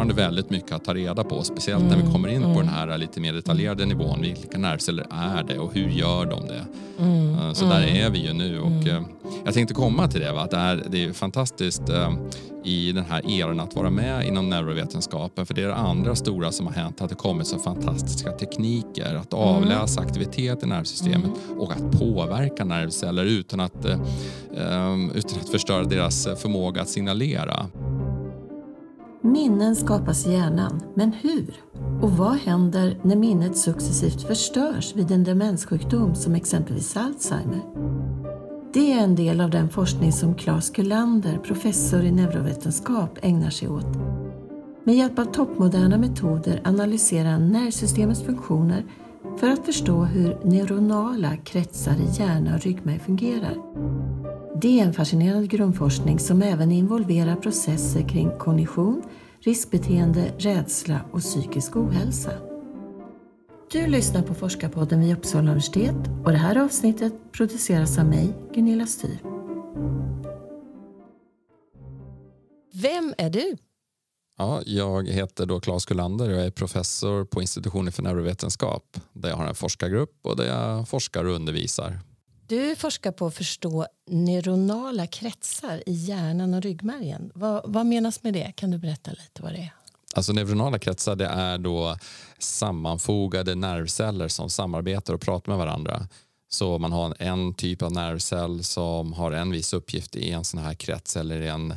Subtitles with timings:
[0.00, 2.66] fortfarande väldigt mycket att ta reda på, speciellt när vi mm, kommer in på mm.
[2.66, 4.22] den här lite mer detaljerade nivån.
[4.22, 6.64] Vilka nervceller är det och hur gör de det?
[6.98, 9.02] Mm, eh, så där är vi ju nu och eh,
[9.44, 10.32] jag tänkte komma till det.
[10.32, 10.40] Va?
[10.40, 12.12] Att det, är, det är fantastiskt eh,
[12.64, 16.52] i den här eran att vara med inom neurovetenskapen för det är det andra stora
[16.52, 21.72] som har hänt att det kommit så fantastiska tekniker att avläsa aktivitet i nervsystemet och
[21.72, 23.86] att påverka nervceller utan att,
[25.14, 27.66] utan att förstöra deras förmåga att signalera.
[29.22, 31.54] Minnen skapas i hjärnan, men hur?
[32.02, 37.60] Och vad händer när minnet successivt förstörs vid en demenssjukdom som exempelvis Alzheimer?
[38.72, 43.68] Det är en del av den forskning som Claes Kullander, professor i neurovetenskap, ägnar sig
[43.68, 43.96] åt.
[44.84, 48.84] Med hjälp av toppmoderna metoder analyserar han nervsystemets funktioner
[49.36, 53.54] för att förstå hur neuronala kretsar i hjärna och ryggmärg fungerar.
[54.62, 59.02] Det är en fascinerande grundforskning som även involverar processer kring kognition,
[59.40, 62.30] riskbeteende, rädsla och psykisk ohälsa.
[63.72, 68.86] Du lyssnar på Forskarpodden vid Uppsala universitet och det här avsnittet produceras av mig, Gunilla
[68.86, 69.18] Styr.
[72.72, 73.56] Vem är du?
[74.38, 79.28] Ja, jag heter då Claes Kullander och jag är professor på institutionen för neurovetenskap där
[79.28, 82.00] jag har en forskargrupp och där jag forskar och undervisar.
[82.50, 87.30] Du forskar på att förstå neuronala kretsar i hjärnan och ryggmärgen.
[87.34, 88.52] Vad, vad menas med det?
[88.56, 89.72] Kan du berätta lite vad det är?
[90.14, 91.96] Alltså neuronala kretsar det är då
[92.38, 96.08] sammanfogade nervceller som samarbetar och pratar med varandra.
[96.48, 100.60] Så man har en typ av nervcell som har en viss uppgift i en sån
[100.60, 101.74] här krets eller i en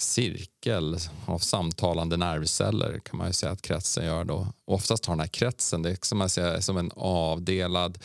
[0.00, 4.46] cirkel av samtalande nervceller kan man ju säga att kretsen gör då.
[4.64, 7.98] oftast har den här kretsen, det är som, man säger, som en avdelad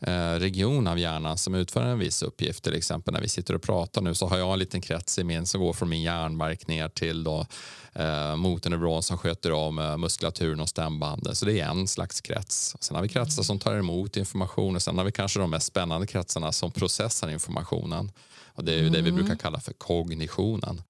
[0.00, 2.64] eh, region av hjärnan som utför en viss uppgift.
[2.64, 5.24] Till exempel när vi sitter och pratar nu så har jag en liten krets i
[5.24, 7.46] min som går från min hjärnbark ner till då,
[7.92, 11.34] eh, motorneuron som sköter om muskulaturen och stämbanden.
[11.34, 12.76] Så det är en slags krets.
[12.80, 15.66] Sen har vi kretsar som tar emot information och sen har vi kanske de mest
[15.66, 18.12] spännande kretsarna som processar informationen.
[18.58, 18.92] Och det är mm.
[18.92, 19.38] det vi brukar mm.
[19.38, 20.82] kalla för kognitionen.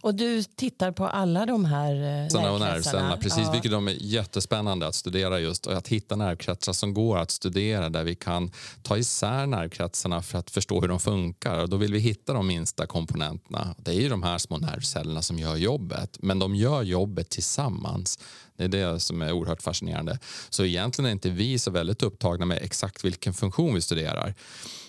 [0.00, 3.16] Och du tittar på alla de här eh, nervcellerna?
[3.16, 3.52] Precis, ja.
[3.52, 7.88] vilket de är jättespännande att studera just och att hitta nervkretsar som går att studera
[7.88, 8.50] där vi kan
[8.82, 11.58] ta isär nervkretsarna för att förstå hur de funkar.
[11.58, 13.74] Och då vill vi hitta de minsta komponenterna.
[13.78, 18.18] Det är ju de här små nervcellerna som gör jobbet, men de gör jobbet tillsammans.
[18.56, 20.18] Det är det som är oerhört fascinerande.
[20.50, 24.34] Så egentligen är inte vi så väldigt upptagna med exakt vilken funktion vi studerar.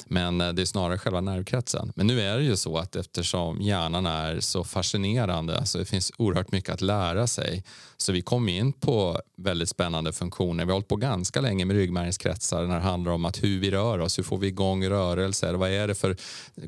[0.09, 1.91] Men eh, det är snarare själva nervkretsen.
[1.95, 6.11] Men nu är det ju så att eftersom hjärnan är så fascinerande så det finns
[6.17, 7.63] oerhört mycket att lära sig.
[7.97, 10.65] Så vi kom in på väldigt spännande funktioner.
[10.65, 13.71] Vi har hållit på ganska länge med ryggmärgskretsar när det handlar om att hur vi
[13.71, 16.17] rör oss, hur får vi igång rörelser, vad är det för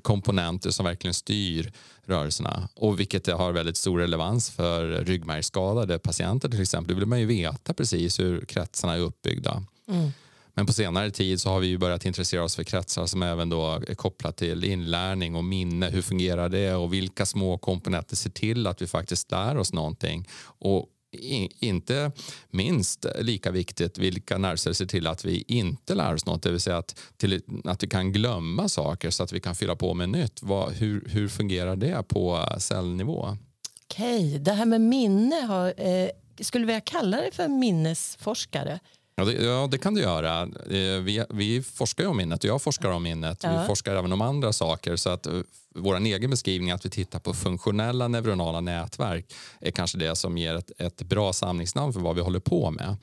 [0.01, 1.71] komponenter som verkligen styr
[2.05, 6.95] rörelserna och vilket har väldigt stor relevans för ryggmärgsskadade patienter till exempel.
[6.95, 9.63] Då vill man ju veta precis hur kretsarna är uppbyggda.
[9.87, 10.11] Mm.
[10.59, 13.81] Men på senare tid så har vi börjat intressera oss för kretsar som även då
[13.87, 15.89] är kopplat till inlärning och minne.
[15.89, 20.27] Hur fungerar det och vilka små komponenter ser till att vi faktiskt lär oss någonting?
[20.41, 20.85] Och
[21.59, 22.11] inte
[22.49, 26.59] minst lika viktigt vilka nervceller ser till att vi inte lär oss något, det vill
[26.59, 30.09] säga att, till, att vi kan glömma saker så att vi kan fylla på med
[30.09, 30.43] nytt.
[30.43, 33.37] Vad, hur, hur fungerar det på cellnivå?
[33.85, 34.37] Okej, okay.
[34.37, 36.09] det här med minne, har, eh,
[36.39, 38.79] skulle vi kalla det för minnesforskare?
[39.19, 40.41] Ja det, ja, det, kan du göra.
[40.41, 43.43] Eh, vi, vi forskar om minnet och jag forskar om minnet.
[43.43, 43.61] Ja.
[43.61, 44.95] Vi forskar även om andra saker.
[44.95, 45.33] Så att eh,
[45.75, 50.55] vår egen beskrivning att vi tittar på funktionella neuronala nätverk är kanske det som ger
[50.55, 52.97] ett, ett bra samlingsnamn för vad vi håller på med.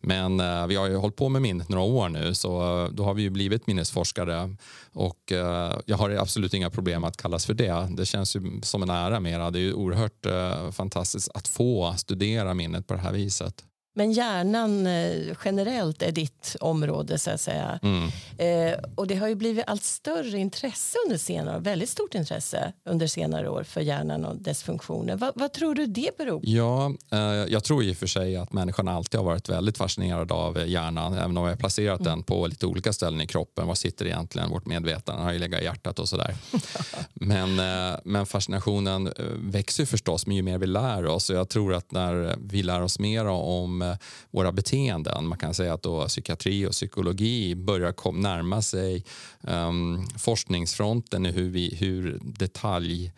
[0.00, 3.04] Men uh, vi har ju hållit på med minnet några år nu så uh, då
[3.04, 4.56] har vi ju blivit minnesforskare
[4.92, 7.88] och uh, jag har absolut inga problem att kallas för det.
[7.90, 9.50] Det känns ju som en ära mera.
[9.50, 10.26] Det är ju oerhört
[10.74, 13.64] fantastiskt att få studera minnet på det här viset.
[13.94, 17.78] Men hjärnan eh, generellt är ditt område så att säga.
[17.82, 18.08] Mm.
[18.38, 22.72] Eh, och det har ju blivit allt större intresse under senare år, väldigt stort intresse
[22.84, 25.16] under senare år för hjärnan och dess funktioner.
[25.16, 26.46] Va, vad tror du det beror på?
[26.46, 27.20] Ja, eh,
[27.52, 31.14] jag tror i och för sig att människan alltid har varit väldigt fascinerad av hjärnan,
[31.14, 32.10] även om vi har placerat mm.
[32.10, 33.66] den på lite olika ställen i kroppen.
[33.66, 35.22] Var sitter egentligen vårt medvetande?
[35.22, 36.34] har ju legat i hjärtat och sådär.
[37.14, 41.48] men, eh, men fascinationen eh, växer förstås med ju mer vi lär oss och jag
[41.48, 43.96] tror att när vi lär oss mer om Eh,
[44.30, 45.26] våra beteenden.
[45.26, 49.04] Man kan säga att då psykiatri och psykologi börjar kom, närma sig
[49.40, 53.12] um, forskningsfronten i hur, vi, hur detalj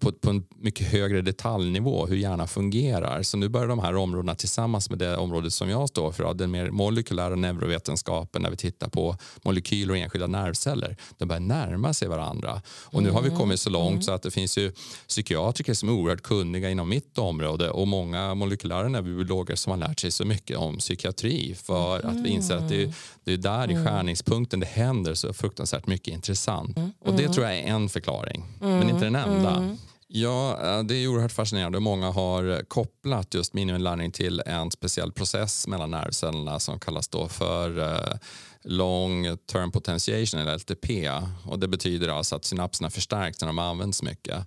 [0.00, 3.22] på, på, en mycket högre detaljnivå hur hjärnan fungerar.
[3.22, 6.50] Så nu börjar de här områdena tillsammans med det området som jag står för, den
[6.50, 12.08] mer molekylära neurovetenskapen när vi tittar på molekyler och enskilda nervceller, de börjar närma sig
[12.08, 12.62] varandra.
[12.68, 13.38] Och nu har vi mm.
[13.38, 14.02] kommit så långt mm.
[14.02, 14.72] så att det finns ju
[15.08, 20.00] psykiatriker som är oerhört kunniga inom mitt område och många molekylära neurobiologer som har lärt
[20.00, 22.92] sig så mycket om psykiatri för att vi inser att det,
[23.26, 23.84] det är där i mm.
[23.84, 26.78] skärningspunkten det händer så fruktansvärt mycket intressant.
[27.00, 29.76] Och det tror jag är en förklaring, men inte den enda.
[30.08, 31.80] Ja, eh, det är oerhört fascinerande.
[31.80, 37.78] Många har kopplat just minimilärning till en speciell process mellan nervcellerna som kallas då för
[37.78, 38.18] uh,
[38.64, 41.10] long term potentiation eller LTP.
[41.44, 44.46] Och det betyder alltså att synapserna förstärks när de används mycket.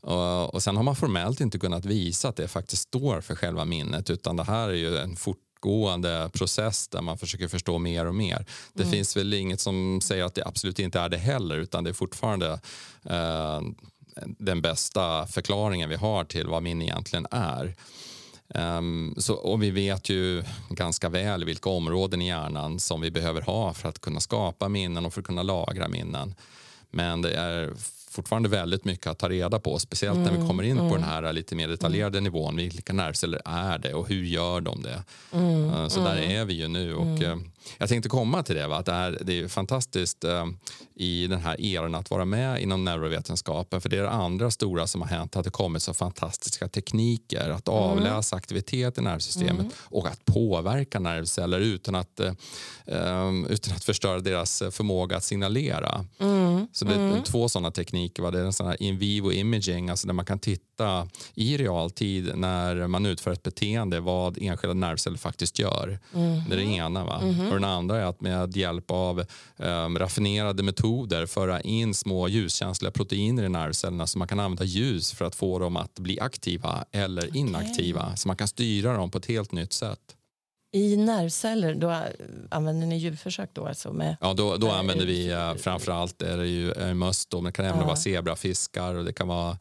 [0.00, 3.64] Och, och sen har man formellt inte kunnat visa att det faktiskt står för själva
[3.64, 5.16] minnet utan det här är ju en
[5.60, 8.46] fortgående process där man försöker förstå mer och mer.
[8.72, 8.92] Det mm.
[8.92, 11.94] finns väl inget som säger att det absolut inte är det heller utan det är
[11.94, 12.60] fortfarande
[13.10, 13.60] uh,
[14.38, 17.74] den bästa förklaringen vi har till vad minne egentligen är.
[18.54, 23.42] Um, så, och vi vet ju ganska väl vilka områden i hjärnan som vi behöver
[23.42, 26.34] ha för att kunna skapa minnen och för att kunna lagra minnen.
[26.90, 27.72] Men det är
[28.20, 30.88] fortfarande väldigt mycket att ta reda på, speciellt mm, när vi mm, kommer in mm.
[30.88, 32.32] på den här lite mer detaljerade mm.
[32.32, 32.56] nivån.
[32.56, 35.04] Vilka nervceller är det och hur gör de det?
[35.32, 36.30] Mm, uh, så där mm.
[36.30, 36.94] är vi ju nu.
[36.94, 37.36] Och, uh,
[37.78, 38.66] jag tänkte komma till det.
[38.66, 38.76] Va?
[38.76, 40.46] Att det, är, det är fantastiskt uh,
[40.94, 43.80] i den här eran att vara med inom neurovetenskapen.
[43.80, 47.50] För det är det andra stora som har hänt, att det kommit så fantastiska tekniker
[47.50, 52.20] att avläsa aktivitet i nervsystemet och att påverka nervceller utan att,
[52.86, 56.04] um, utan att förstöra deras förmåga att signalera.
[56.72, 58.24] Så det är två sådana tekniker teknik.
[58.24, 58.30] Va?
[58.30, 62.32] Det är en sån här in vivo imaging, alltså där man kan titta i realtid
[62.34, 65.98] när man utför ett beteende vad enskilda nervceller faktiskt gör.
[66.14, 66.48] Mm.
[66.48, 67.04] Det är det ena.
[67.04, 67.20] Va?
[67.22, 67.46] Mm.
[67.46, 69.24] Och den andra är att med hjälp av
[69.56, 75.12] um, raffinerade metoder föra in små ljuskänsliga proteiner i nervcellerna så man kan använda ljus
[75.12, 78.02] för att få dem att bli aktiva eller inaktiva.
[78.02, 78.16] Okay.
[78.16, 80.16] Så man kan styra dem på ett helt nytt sätt.
[80.72, 81.96] I nervceller, då
[82.50, 83.66] använder ni djurförsök då?
[83.66, 87.52] Alltså med, ja, då, då använder vi uh, framförallt är det ju möss, men det
[87.52, 87.86] kan även ja.
[87.86, 89.56] vara zebrafiskar och det kan vara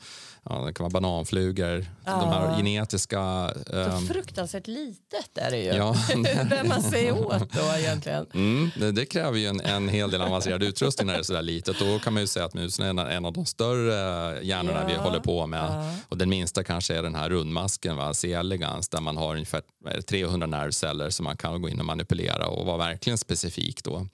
[0.50, 1.86] ja, det kan vara bananflugor.
[2.06, 2.12] Ja.
[2.12, 3.20] De här genetiska...
[3.66, 3.92] Um...
[3.92, 5.70] Så fruktansvärt litet är det ju.
[5.70, 5.96] Ja.
[6.50, 8.26] Bär man sig åt då egentligen?
[8.34, 11.34] Mm, det, det, kräver ju en, en hel del avancerad utrustning när det är så
[11.34, 11.80] där litet.
[11.80, 15.20] Då kan man ju säga att musen är en, av de större hjärnorna vi håller
[15.20, 15.94] på med.
[16.10, 18.14] Och den minsta kanske är den här rundmasken, va?
[18.14, 18.34] C.
[18.34, 19.62] elegans, där man har ungefär
[20.02, 24.08] 300 nervceller som man kan gå in och manipulera och vara verkligen specifik då.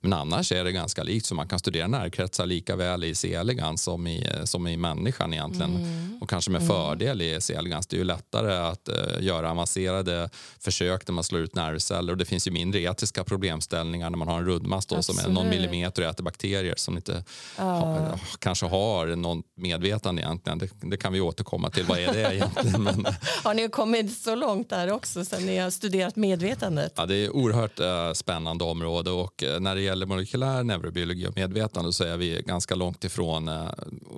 [0.00, 3.34] Men annars är det ganska likt, så man kan studera nervkretsar lika väl i C.
[3.34, 5.76] elegans som i, som i människan egentligen.
[5.76, 6.18] Mm.
[6.20, 6.74] Och kanske med mm.
[6.74, 7.54] fördel i C.
[7.54, 7.86] elegans.
[7.86, 10.30] Det är ju lättare att uh, göra avancerade
[10.60, 14.28] försök där man slår ut nervceller och det finns ju mindre etiska problemställningar när man
[14.28, 17.64] har en rundmast som är någon millimeter och äter bakterier som inte uh.
[17.64, 20.58] har, kanske har någon medvetande egentligen.
[20.58, 21.84] Det, det, kan vi återkomma till.
[21.84, 22.82] Vad är det egentligen?
[22.82, 23.06] Men,
[23.44, 26.92] har ni kommit så långt där också sen ni har studerat medvetandet?
[26.96, 31.92] Ja, det är oerhört uh, spännande område och när det gäller molekylär neurobiologi och medvetande
[31.92, 33.70] så är vi ganska långt ifrån uh,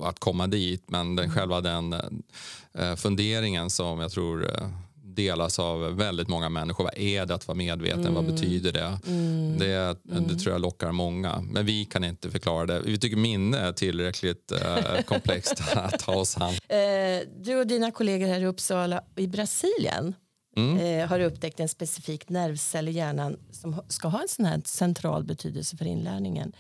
[0.03, 0.85] att komma dit.
[0.87, 4.69] Men den, själva den uh, funderingen som jag tror uh,
[5.15, 6.85] delas av väldigt många människor.
[6.85, 8.01] Vad är det att vara medveten?
[8.01, 8.15] Mm.
[8.15, 8.99] Vad betyder det?
[9.07, 9.59] Mm.
[9.59, 10.39] Det, det mm.
[10.39, 11.41] tror jag lockar många.
[11.41, 12.81] Men vi kan inte förklara det.
[12.85, 16.55] Vi tycker minne är tillräckligt eh, komplext att ta oss an.
[16.69, 20.15] Eh, du och dina kollegor här i Uppsala i Brasilien
[20.57, 20.79] mm.
[20.79, 25.25] eh, har upptäckt en specifik nervcell i hjärnan som ska ha en sån här central
[25.25, 26.53] betydelse för inlärningen.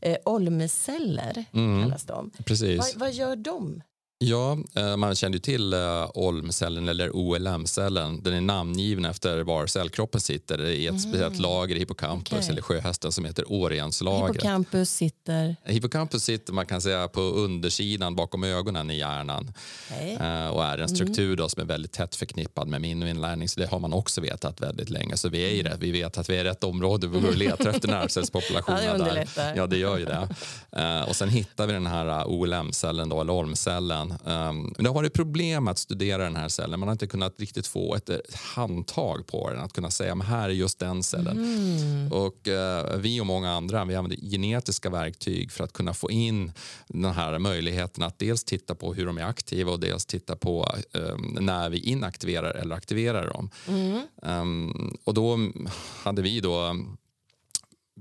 [0.00, 1.82] Eh, olmeceller mm.
[1.82, 2.30] kallas de.
[2.44, 2.78] Precis.
[2.78, 3.82] Va, vad gör de?
[4.24, 8.22] Ja, eh, man känner ju till eh, OLM-cellen eller OLM-cellen.
[8.22, 11.00] Den är namngiven efter var cellkroppen sitter i ett mm.
[11.00, 12.50] speciellt lager i hippocampus okay.
[12.50, 14.36] eller sjöhästen som heter Orienslagret.
[14.36, 15.56] Hippocampus sitter?
[15.64, 19.52] Hippocampus sitter man kan säga på undersidan bakom ögonen i hjärnan
[19.90, 20.12] okay.
[20.12, 21.36] Eh, och är en struktur mm.
[21.36, 23.48] då som är väldigt tätt förknippad med minne och inlärning.
[23.48, 25.16] Så det har man också vetat väldigt länge.
[25.16, 25.72] Så vi är i mm.
[25.72, 27.06] rätt, vi vet att vi är i rätt område.
[27.06, 28.84] Vi går letar efter nervcellspopulationen.
[28.84, 30.28] ja, det Ja, det gör ju det.
[31.08, 35.78] Och sen hittar vi den här OLM-cellen, eller OLM-cellen Um, det har varit problem att
[35.78, 36.80] studera den här cellen.
[36.80, 39.60] Man har inte kunnat riktigt få ett, ett handtag på den.
[39.60, 41.38] Att kunna säga att här är just den cellen.
[41.38, 42.12] Mm.
[42.12, 46.52] Och uh, Vi och många andra vi använder genetiska verktyg för att kunna få in
[46.88, 50.74] den här möjligheten att dels titta på hur de är aktiva och dels titta på
[50.92, 53.50] um, när vi inaktiverar eller aktiverar dem.
[53.68, 54.00] Mm.
[54.22, 55.38] Um, och då
[56.02, 56.76] hade vi då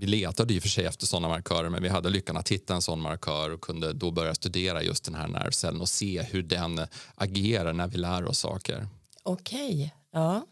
[0.02, 2.76] vi letade i och för sig efter sådana markörer men vi hade lyckan att hitta
[2.76, 6.44] en sån markör och kunde då börja studera just den här nervcellen och se hur
[6.44, 8.88] den agerar när vi lär oss saker.
[9.24, 9.90] Okej, okay.
[10.12, 10.46] ja.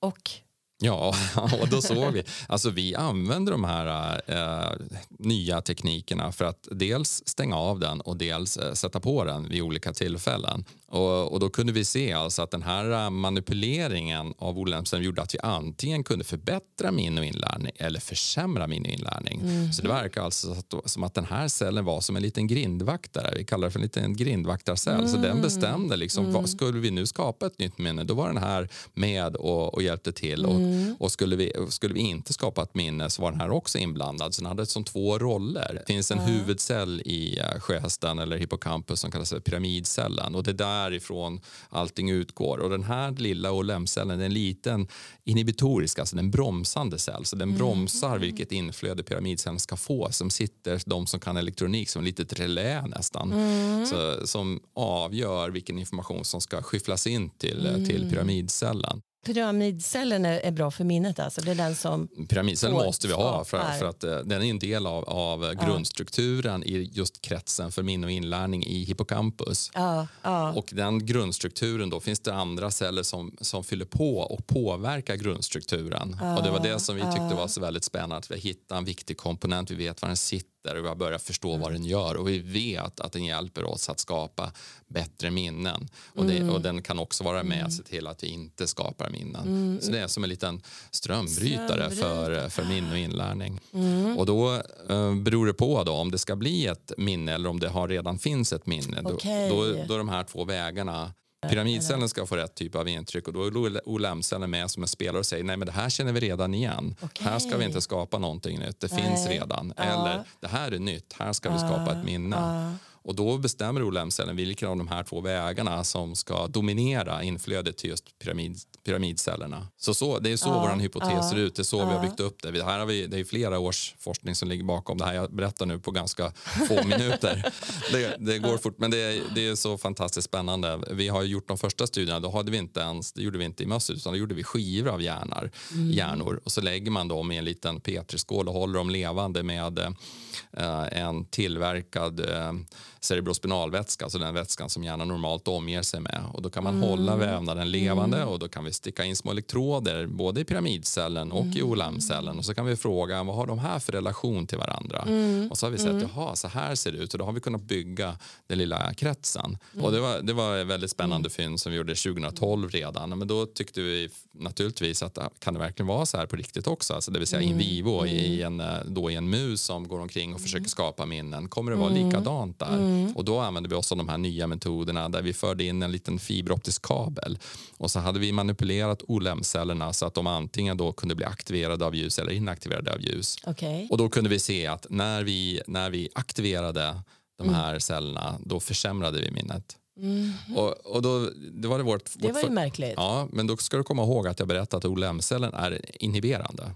[0.00, 0.30] Och
[0.78, 1.14] Ja,
[1.60, 2.22] och då såg vi.
[2.48, 8.16] Alltså vi använder de här eh, nya teknikerna för att dels stänga av den och
[8.16, 10.64] dels eh, sätta på den vid olika tillfällen.
[10.88, 15.22] Och, och, då kunde vi se alltså att den här eh, manipuleringen av olämsen gjorde
[15.22, 19.40] att vi antingen kunde förbättra minne och inlärning eller försämra minne och inlärning.
[19.40, 19.72] Mm.
[19.72, 23.34] Så det verkar alltså som att den här cellen var som en liten grindvaktare.
[23.36, 24.94] Vi kallar det för en liten grindvaktarcell.
[24.94, 25.08] Mm.
[25.08, 25.42] Så den mm.
[25.42, 26.34] bestämde liksom, mm.
[26.34, 29.82] vad, skulle vi nu skapa ett nytt minne, då var den här med och, och
[29.82, 30.46] hjälpte till.
[30.46, 30.96] Och, mm.
[30.98, 34.34] och skulle, vi, skulle vi inte skapa ett minne så var den här också inblandad.
[34.34, 35.82] Så den hade som två roller.
[35.86, 40.34] Det finns en huvudcell i uh, sjöhästen eller hippocampus som kallas för pyramidcellen.
[40.34, 42.58] Och det där därifrån allting utgår.
[42.58, 44.88] Och den här lilla OLM-cellen är en liten
[45.24, 47.24] inhibitorisk, alltså en bromsande cell.
[47.24, 47.58] Så den mm.
[47.58, 50.08] bromsar vilket inflöde pyramidcellen ska få.
[50.12, 53.32] Som sitter, de som kan elektronik, som litet relä nästan.
[53.32, 53.86] Mm.
[53.86, 57.84] Så, som avgör vilken information som ska skyfflas in till, mm.
[57.84, 61.18] till pyramidcellen pyramidcellen är, är, bra för minnet?
[61.18, 61.40] Alltså.
[61.40, 64.58] Det är den som Pyramidcellen måste vi ha för, för att uh, den är en
[64.58, 65.66] del av, av ja.
[65.66, 69.70] grundstrukturen i just kretsen för minne och inlärning i hippocampus.
[69.74, 70.06] Ja.
[70.54, 76.16] Och den grundstrukturen, då finns det andra celler som, som fyller på och påverkar grundstrukturen.
[76.36, 78.84] Och det var det som vi tyckte var så väldigt spännande, att vi hittade en
[78.84, 81.60] viktig komponent, vi vet var den sitter och vi har börjat förstå mm.
[81.60, 84.52] vad den gör och vi vet att den hjälper oss att skapa
[84.88, 85.88] bättre minnen.
[86.14, 86.54] Och, det, mm.
[86.54, 89.46] och den kan också vara med och se till att vi inte skapar minnen.
[89.46, 89.80] Mm.
[89.80, 93.60] Så det är som en liten strömbrytare för, för minne och inlärning.
[93.72, 94.18] Mm.
[94.18, 94.54] Och då
[94.88, 97.88] eh, beror det på då, om det ska bli ett minne eller om det har
[97.88, 99.02] redan finns ett minne.
[99.02, 99.48] Okay.
[99.48, 103.32] Då, då, då de här två vägarna Pyramidcellen ska få rätt typ av intryck och
[103.32, 106.20] då är OLM-cellen med som en spelare och säger nej men det här känner vi
[106.20, 106.96] redan igen.
[107.02, 107.26] Okay.
[107.26, 109.02] Här ska vi inte skapa någonting nytt, det nej.
[109.02, 109.72] finns redan.
[109.76, 109.82] Ja.
[109.82, 112.36] Eller det här är nytt, här ska vi skapa ett minne.
[112.36, 112.72] Ja.
[113.06, 117.90] Och då bestämmer OLM-cellen vilken av de här två vägarna som ska dominera inflödet till
[117.90, 119.68] just pyramid, pyramidcellerna.
[119.76, 121.86] Så, så det är så ja, vår hypotes ja, ser ut, det är så ja.
[121.88, 122.50] vi har byggt upp det.
[122.50, 125.34] det här har vi, det är flera års forskning som ligger bakom det här jag
[125.34, 126.32] berättar nu på ganska
[126.68, 127.52] få minuter.
[127.92, 130.80] Det, det, går fort, men det är, det är så fantastiskt spännande.
[130.90, 133.62] Vi har gjort de första studierna, då hade vi inte ens, det gjorde vi inte
[133.62, 135.90] i möss utan då gjorde vi skivor av hjärnor, mm.
[135.90, 139.78] hjärnor och så lägger man dem i en liten petriskål och håller dem levande med
[139.78, 142.52] eh, en tillverkad eh,
[143.00, 146.22] cerebrospinalvätska, alltså den vätskan som hjärnan normalt omger sig med.
[146.32, 146.88] Och då kan man mm.
[146.88, 148.28] hålla vävnaden levande mm.
[148.28, 151.58] och då kan vi sticka in små elektroder både i pyramidcellen och mm.
[151.58, 155.04] i OLAM-cellen och så kan vi fråga vad har de här för relation till varandra?
[155.06, 155.50] Mm.
[155.50, 156.08] Och så har vi sett, mm.
[156.14, 159.58] jaha, så här ser det ut och då har vi kunnat bygga den lilla kretsen.
[159.72, 159.84] Mm.
[159.84, 161.30] Och det var, det var ett väldigt spännande mm.
[161.30, 163.18] fynd som vi gjorde 2012 redan.
[163.18, 166.66] Men då tyckte vi naturligtvis att ah, kan det verkligen vara så här på riktigt
[166.66, 166.94] också?
[166.94, 170.00] Alltså det vill säga in vivo i, en, eh, då i en mus som går
[170.00, 171.48] omkring och försöker skapa minnen.
[171.48, 172.78] Kommer det vara likadant där?
[172.86, 173.16] Mm.
[173.16, 175.92] Och då använde vi oss av de här nya metoderna där vi förde in en
[175.92, 177.38] liten fiberoptisk kabel
[177.78, 181.94] och så hade vi manipulerat OLEM-cellerna så att de antingen då kunde bli aktiverade av
[181.94, 183.36] ljus eller inaktiverade av ljus.
[183.46, 183.88] Okay.
[183.90, 187.00] Och då kunde vi se att när vi, när vi aktiverade
[187.38, 187.54] de mm.
[187.54, 187.80] här mm.
[187.80, 189.76] cellerna då försämrade vi minnet.
[190.00, 190.32] Mm.
[190.56, 192.94] Och, och då, det var det vårt, det var ju märkligt.
[192.96, 196.70] Ja, men då ska du komma ihåg att jag berättade att OLEM-cellen är inhiberande.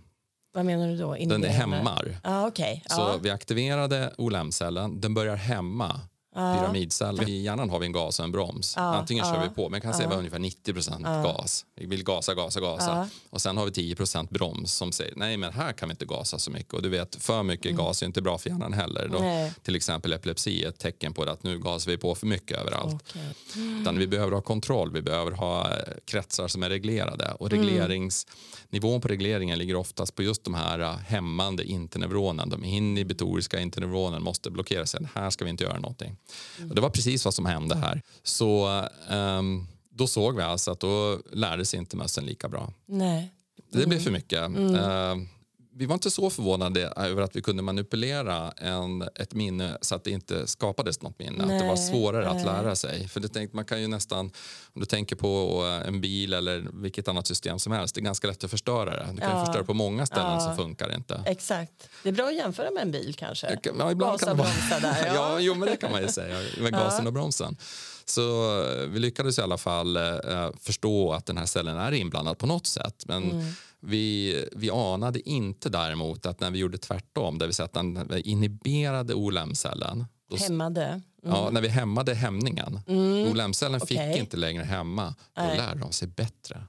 [0.53, 1.15] Vad menar du då?
[1.15, 2.19] Den hämmar.
[2.23, 2.81] Ah, okay.
[2.87, 3.17] Så ah.
[3.23, 6.01] vi aktiverade OLEM-cellen, den börjar hämma
[6.35, 6.55] Ja.
[6.59, 7.29] Pyramidceller.
[7.29, 8.75] I hjärnan har vi en gas och en broms.
[8.77, 11.65] Ja, Antingen kör vi på, men kan säga att vi har ungefär 90% gas.
[11.81, 13.09] Vi vill gasa, gasa, gasa.
[13.31, 16.39] Och sen har vi 10% broms som säger nej men här kan vi inte gasa
[16.39, 16.75] så mycket.
[16.75, 17.77] Och du vet, för mycket mm.
[17.77, 19.09] gas är inte bra för hjärnan heller.
[19.09, 22.59] Då, till exempel epilepsi är ett tecken på att nu gasar vi på för mycket
[22.59, 22.95] överallt.
[22.95, 23.23] Okay.
[23.57, 23.81] Mm.
[23.81, 25.73] Utan vi behöver ha kontroll, vi behöver ha
[26.05, 27.33] kretsar som är reglerade.
[27.39, 27.65] Och mm.
[27.65, 28.67] reglerings, mm.
[28.71, 32.49] nivån på regleringen ligger oftast på just de här eh, hämmande interneuronen.
[32.49, 34.97] De inhibitoriska interneuronen måste blockeras.
[35.15, 36.17] Här ska vi inte göra någonting.
[36.69, 38.03] Och det var precis vad som hände här.
[38.23, 39.67] Så um,
[40.01, 42.73] då såg vi alltså att då lärde sig inte mössen lika bra.
[42.87, 43.33] Nej.
[43.73, 44.39] Det blev för mycket.
[44.39, 44.75] Mm.
[44.75, 45.27] Uh,
[45.73, 50.05] vi var inte så förvånade över att vi kunde manipulera en, ett minne så att
[50.05, 51.47] det inte skapades något minne.
[51.47, 52.41] Nej, att det var svårare nej.
[52.41, 53.09] att lära sig.
[53.09, 54.31] För det tänk, man kan ju nästan,
[54.75, 58.27] om du tänker på en bil eller vilket annat system som helst, det är ganska
[58.27, 59.09] lätt att förstöra det.
[59.13, 59.45] Du kan ja.
[59.45, 60.41] förstöra på många ställen ja.
[60.41, 61.23] så funkar det inte.
[61.27, 61.89] Exakt.
[62.03, 63.59] Det är bra att jämföra med en bil kanske.
[63.63, 64.81] Ja, ibland Gasa kan det vara.
[64.81, 65.07] där.
[65.07, 65.15] Ja.
[65.15, 66.37] ja, jo, men det kan man ju säga.
[66.59, 67.57] Med gasen och bromsen.
[68.11, 72.39] Så eh, vi lyckades i alla fall eh, förstå att den här cellen är inblandad
[72.39, 73.05] på något sätt.
[73.07, 73.47] Men mm.
[73.81, 79.15] vi, vi anade inte däremot att när vi gjorde tvärtom, vill säga att den inhiberade
[79.15, 80.05] OLM-cellen
[80.39, 80.85] Hämmade?
[80.85, 81.03] Mm.
[81.23, 82.81] Ja, när vi hämmade hämningen.
[82.87, 83.33] Mm.
[83.33, 84.13] OLM-cellen okay.
[84.13, 85.15] fick inte längre hämma.
[85.35, 85.57] Då Nej.
[85.57, 86.63] lärde de sig bättre.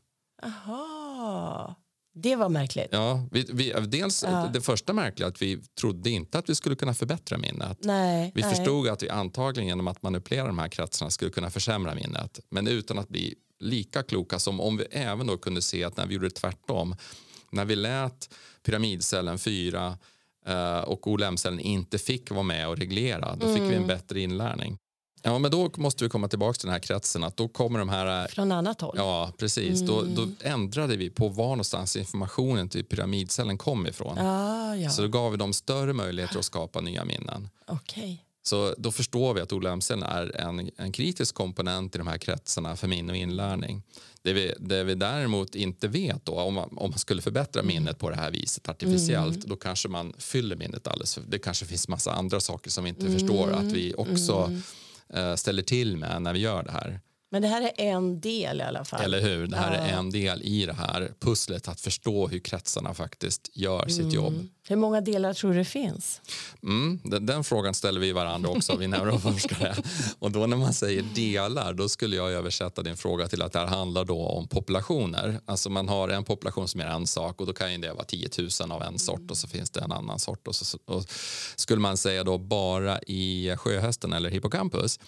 [0.43, 1.75] Aha.
[2.13, 2.87] Det var märkligt.
[2.91, 4.49] Ja, vi, vi, dels ja.
[4.53, 7.77] det första märkliga att vi trodde inte att vi skulle kunna förbättra minnet.
[7.81, 8.55] Nej, vi nej.
[8.55, 12.39] förstod att vi antagligen genom att manipulera de här kretsarna skulle kunna försämra minnet.
[12.49, 16.05] Men utan att bli lika kloka som om vi även då kunde se att när
[16.05, 16.95] vi gjorde det tvärtom,
[17.51, 19.97] när vi lät pyramidcellen 4
[20.45, 23.69] eh, och OLM-cellen inte fick vara med och reglera, då fick mm.
[23.69, 23.87] vi en mm.
[23.87, 24.77] bättre inlärning.
[25.21, 27.23] Ja, men då måste vi komma tillbaka till den här kretsen.
[27.23, 28.27] Att då kommer de här...
[28.27, 28.95] Från annat håll?
[28.97, 29.81] Ja, precis.
[29.81, 29.85] Mm.
[29.85, 34.17] Då, då, ändrade vi på var någonstans informationen till pyramidcellen kom ifrån.
[34.17, 34.89] Ah, ja.
[34.89, 37.49] Så då gav vi dem större möjligheter att skapa nya minnen.
[37.67, 38.17] Okay.
[38.43, 42.75] Så då förstår vi att OLM-cellen är en, en kritisk komponent i de här kretsarna
[42.75, 43.83] för minne och inlärning.
[44.21, 47.75] Det vi, det vi däremot inte vet då, om man, om man skulle förbättra mm.
[47.75, 49.49] minnet på det här viset artificiellt, mm.
[49.49, 52.89] då kanske man fyller minnet alldeles för, Det kanske finns massa andra saker som vi
[52.89, 53.19] inte mm.
[53.19, 54.55] förstår att vi också mm.
[54.55, 54.61] Eh,
[55.13, 56.99] Eh, ställer till med när vi gör det här.
[57.33, 59.01] Men det här är en del i alla fall.
[59.01, 59.47] Eller hur?
[59.47, 59.79] Det här ja.
[59.79, 64.15] är en del i det här pusslet att förstå hur kretsarna faktiskt gör sitt mm.
[64.15, 64.47] jobb.
[64.67, 66.21] Hur många delar tror du det finns?
[66.63, 69.75] Mm, den, den, frågan ställer vi varandra också, vi neuroforskare.
[70.19, 73.59] Och då när man säger delar, då skulle jag översätta din fråga till att det
[73.59, 75.39] här handlar då om populationer.
[75.45, 78.29] Alltså man har en population som är en sak och då kan det vara 10
[78.61, 80.47] 000 av en sort och så finns det en annan sort.
[80.47, 81.03] Och, så, och
[81.55, 84.99] skulle man säga då bara i sjöhästen eller hippocampus,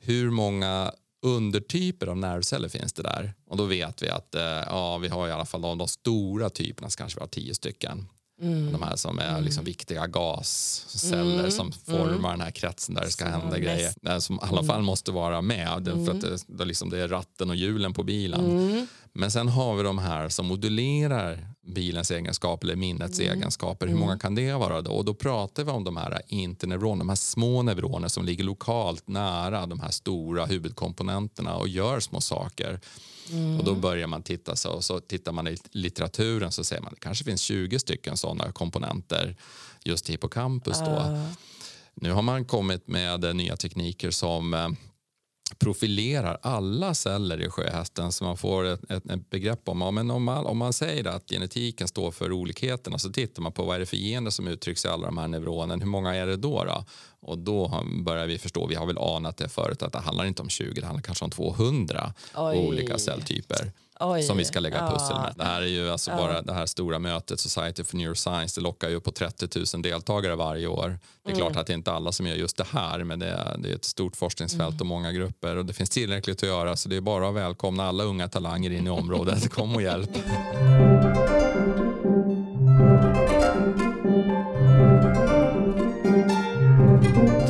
[0.00, 0.92] hur många
[1.22, 3.34] undertyper av nervceller finns det där.
[3.46, 6.50] Och då vet vi att eh, ja, vi har i alla fall de, de stora
[6.50, 8.08] typerna, så kanske vi har tio stycken.
[8.42, 8.72] Mm.
[8.72, 9.44] De här som är mm.
[9.44, 11.50] liksom viktiga gasceller mm.
[11.50, 12.22] som formar mm.
[12.22, 13.92] den här kretsen där det ska hända grejer.
[14.02, 14.26] Mest.
[14.26, 16.20] Som i alla fall måste vara med för att mm.
[16.20, 18.86] det, det, liksom, det är ratten och hjulen på bilen.
[19.14, 19.20] Mm.
[19.20, 23.32] Men sen har vi de här som modulerar bilens egenskaper eller minnets mm.
[23.32, 23.86] egenskaper.
[23.86, 24.90] Hur många kan det vara då?
[24.90, 29.08] Och då pratar vi om de här interneuronerna, de här små neuroner som ligger lokalt
[29.08, 32.80] nära de här stora huvudkomponenterna och gör små saker.
[33.32, 33.58] Mm.
[33.58, 36.86] Och då börjar man titta så, och så tittar man i litteraturen så ser man
[36.86, 39.36] att det kanske finns 20 stycken sådana komponenter
[39.84, 40.78] just i hippocampus.
[40.78, 40.90] Då.
[40.90, 41.26] Uh.
[41.94, 44.68] Nu har man kommit med nya tekniker som eh,
[45.58, 50.10] profilerar alla celler i sjöhästen så man får ett, ett, ett begrepp om, ja, men
[50.10, 53.76] om, man, om man säger att genetiken står för olikheterna så tittar man på vad
[53.76, 56.36] är det för gener som uttrycks i alla de här neuronen, hur många är det
[56.36, 56.64] då?
[56.64, 56.84] då?
[57.22, 60.42] Och då börjar vi förstå, vi har väl anat det förut, att det handlar inte
[60.42, 62.58] om 20, det handlar kanske om 200 Oj.
[62.58, 63.72] olika celltyper.
[64.02, 64.22] Oj.
[64.22, 65.34] som vi ska lägga pussel med.
[65.36, 66.16] Det här är ju alltså ja.
[66.16, 68.60] bara det här stora mötet Society for Neuroscience.
[68.60, 70.98] Det lockar ju på 30 000 deltagare varje år.
[71.24, 71.40] Det är mm.
[71.40, 73.70] klart att det är inte alla som gör just det här men det är, det
[73.70, 74.80] är ett stort forskningsfält mm.
[74.80, 77.88] och många grupper och det finns tillräckligt att göra så det är bara att välkomna
[77.88, 79.50] alla unga talanger in i området.
[79.50, 80.10] Kom och hjälp.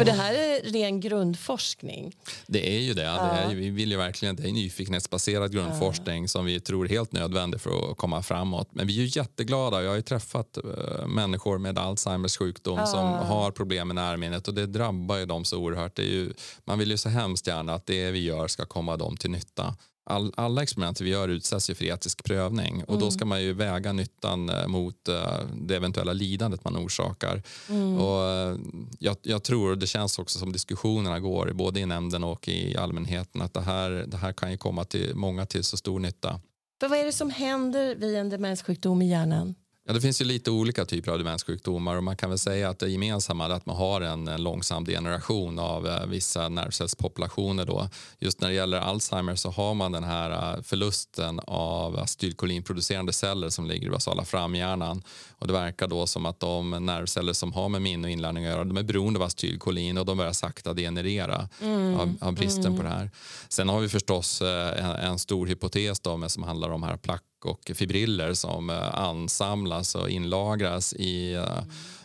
[0.00, 2.16] För det här ren grundforskning.
[2.46, 3.02] Det är ju det.
[3.02, 7.12] Det är, vi vill ju verkligen, det är nyfikenhetsbaserad grundforskning som vi tror är helt
[7.12, 8.68] nödvändig för att komma framåt.
[8.72, 9.82] Men vi är ju jätteglada.
[9.82, 14.54] Jag har ju träffat uh, människor med Alzheimers sjukdom som har problem med närminnet och
[14.54, 15.96] det drabbar ju dem så oerhört.
[15.96, 16.32] Det är ju,
[16.64, 19.76] man vill ju så hemskt gärna att det vi gör ska komma dem till nytta
[20.04, 23.00] all, alla experiment vi gör utsätts ju för etisk prövning och mm.
[23.00, 25.16] då ska man ju väga nyttan eh, mot uh,
[25.54, 27.42] det eventuella lidandet man orsakar.
[27.68, 27.98] Mm.
[27.98, 28.60] Och, uh,
[28.98, 32.76] jag, jag, tror, och det känns också som diskussionerna går både i nämnden och i
[32.76, 36.40] allmänheten, att det här, det här kan ju komma till många till så stor nytta.
[36.80, 39.54] För vad är det som händer vid en demenssjukdom i hjärnan?
[39.90, 42.78] Ja, det finns ju lite olika typer av demenssjukdomar och man kan väl säga att
[42.78, 47.66] det gemensamma är att man har en, en långsam degeneration av eh, vissa nervcellspopulationer.
[47.66, 47.88] Då.
[48.18, 53.48] Just när det gäller Alzheimer så har man den här eh, förlusten av acetylkolinproducerande celler
[53.48, 55.02] som ligger i basala framhjärnan.
[55.38, 58.50] Och det verkar då som att de nervceller som har med minne och inlärning att
[58.50, 62.00] göra, de är beroende av acetylkolin och de börjar sakta degenerera mm.
[62.00, 62.76] av, av, bristen mm.
[62.76, 63.10] på det här.
[63.48, 67.22] Sen har vi förstås eh, en, en stor hypotes då, som handlar om här plack
[67.44, 71.64] och fibriller som eh, ansamlas och inlagras i mm.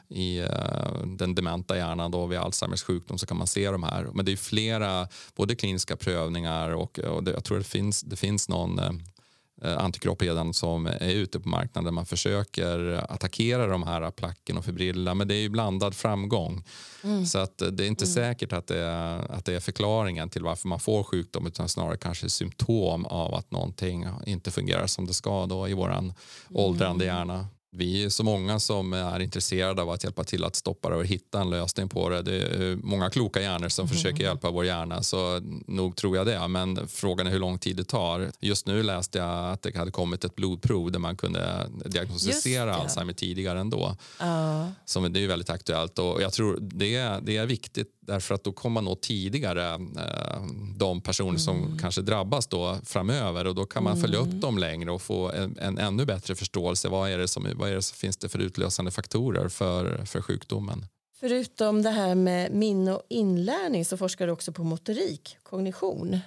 [0.10, 4.08] i eh, den dementa hjärnan då vid Alzheimers sjukdom så kan man se de här.
[4.14, 8.16] Men det är flera både kliniska prövningar och, och det, jag tror det finns, det
[8.16, 8.80] finns någon
[9.62, 11.94] antikropp redan som är ute på marknaden.
[11.94, 16.64] Man försöker attackera de här placken och fibrillerna men det är ju blandad framgång.
[17.04, 17.26] Mm.
[17.26, 18.14] Så att det är inte mm.
[18.14, 21.98] säkert att det, är, att det är förklaringen till varför man får sjukdom utan snarare
[21.98, 26.14] kanske symptom av att någonting inte fungerar som det ska då i våran mm.
[26.54, 30.90] åldrande hjärna vi är så många som är intresserade av att hjälpa till att stoppa
[30.90, 32.22] det och hitta en lösning på det.
[32.22, 33.96] Det är många kloka hjärnor som mm.
[33.96, 36.48] försöker hjälpa vår hjärna så nog tror jag det.
[36.48, 38.32] Men frågan är hur lång tid det tar.
[38.40, 43.14] Just nu läste jag att det hade kommit ett blodprov där man kunde diagnostisera Alzheimer
[43.14, 43.98] tidigare ändå.
[44.22, 44.68] Uh.
[44.86, 48.52] Som, det är väldigt aktuellt och jag tror det, det är viktigt därför att då
[48.52, 50.44] kommer man nå tidigare eh,
[50.78, 51.40] de personer mm.
[51.40, 54.02] som kanske drabbas då framöver och då kan man mm.
[54.02, 54.40] följa upp mm.
[54.40, 56.90] dem längre och få en, en, ännu bättre förståelse.
[56.90, 60.22] Vad är det som, vad är det som finns det för utlösande faktorer för, för
[60.22, 60.86] sjukdomen?
[61.20, 66.20] Förutom det här med minne och inlärning så forskar du också på motorik, kognition.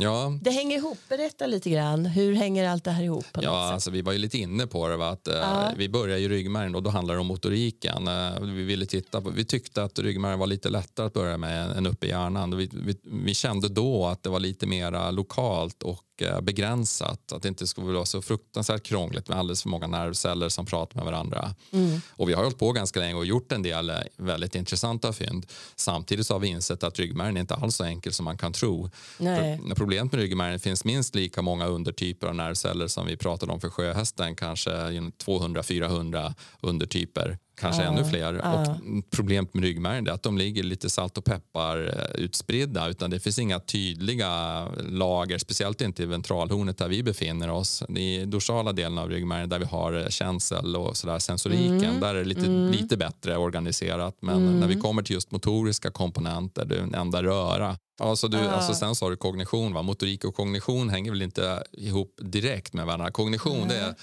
[0.00, 0.38] Ja.
[0.42, 0.98] Det hänger ihop.
[1.08, 2.06] Berätta lite grann.
[2.06, 3.32] Hur hänger allt det här ihop?
[3.32, 4.96] På ja, alltså, vi var ju lite inne på det.
[4.96, 5.08] Va?
[5.08, 5.72] Att, ja.
[5.76, 8.08] Vi började i ryggmärgen och då handlar det om motoriken.
[8.40, 11.86] vi, ville titta på, vi tyckte att ryggmärgen var lite lättare att börja med än
[11.86, 12.56] uppe i hjärnan.
[12.56, 16.02] Vi, vi, vi kände då att det var lite mer lokalt och
[16.42, 17.32] Begränsat.
[17.32, 20.96] Att det inte skulle vara så fruktansvärt krångligt med alldeles för många nervceller som pratar
[20.96, 21.54] med varandra.
[21.72, 22.00] Mm.
[22.10, 25.46] Och vi har hållit på ganska länge och gjort en del eh, väldigt intressanta fynd.
[25.76, 28.52] Samtidigt så har vi insett att ryggmärgen är inte alls så enkel som man kan
[28.52, 28.90] tro.
[29.16, 33.60] För problemet med ryggmärgen finns minst lika många undertyper av nervceller som vi pratade om
[33.60, 38.34] för sjöhästen, kanske 200-400 undertyper kanske ännu fler.
[38.34, 38.76] Och
[39.10, 43.20] problemet med ryggmärgen är att de ligger lite salt och peppar eh, utspridda utan det
[43.20, 47.82] finns inga tydliga lager, speciellt inte i ventralhornet där vi befinner oss.
[47.88, 52.00] I dorsala delen av ryggmärgen där vi har eh, känsel och sådär, sensoriken, mm.
[52.00, 52.72] där är det lite, mm.
[52.72, 54.16] lite bättre organiserat.
[54.20, 54.60] Men mm.
[54.60, 58.54] när vi kommer till just motoriska komponenter, det är en enda röra, Alltså du, uh.
[58.54, 59.74] alltså sen sa du kognition.
[59.74, 59.82] Va?
[59.82, 63.10] Motorik och kognition hänger väl inte ihop direkt med varandra.
[63.10, 63.68] Kognition mm.
[63.68, 63.94] det är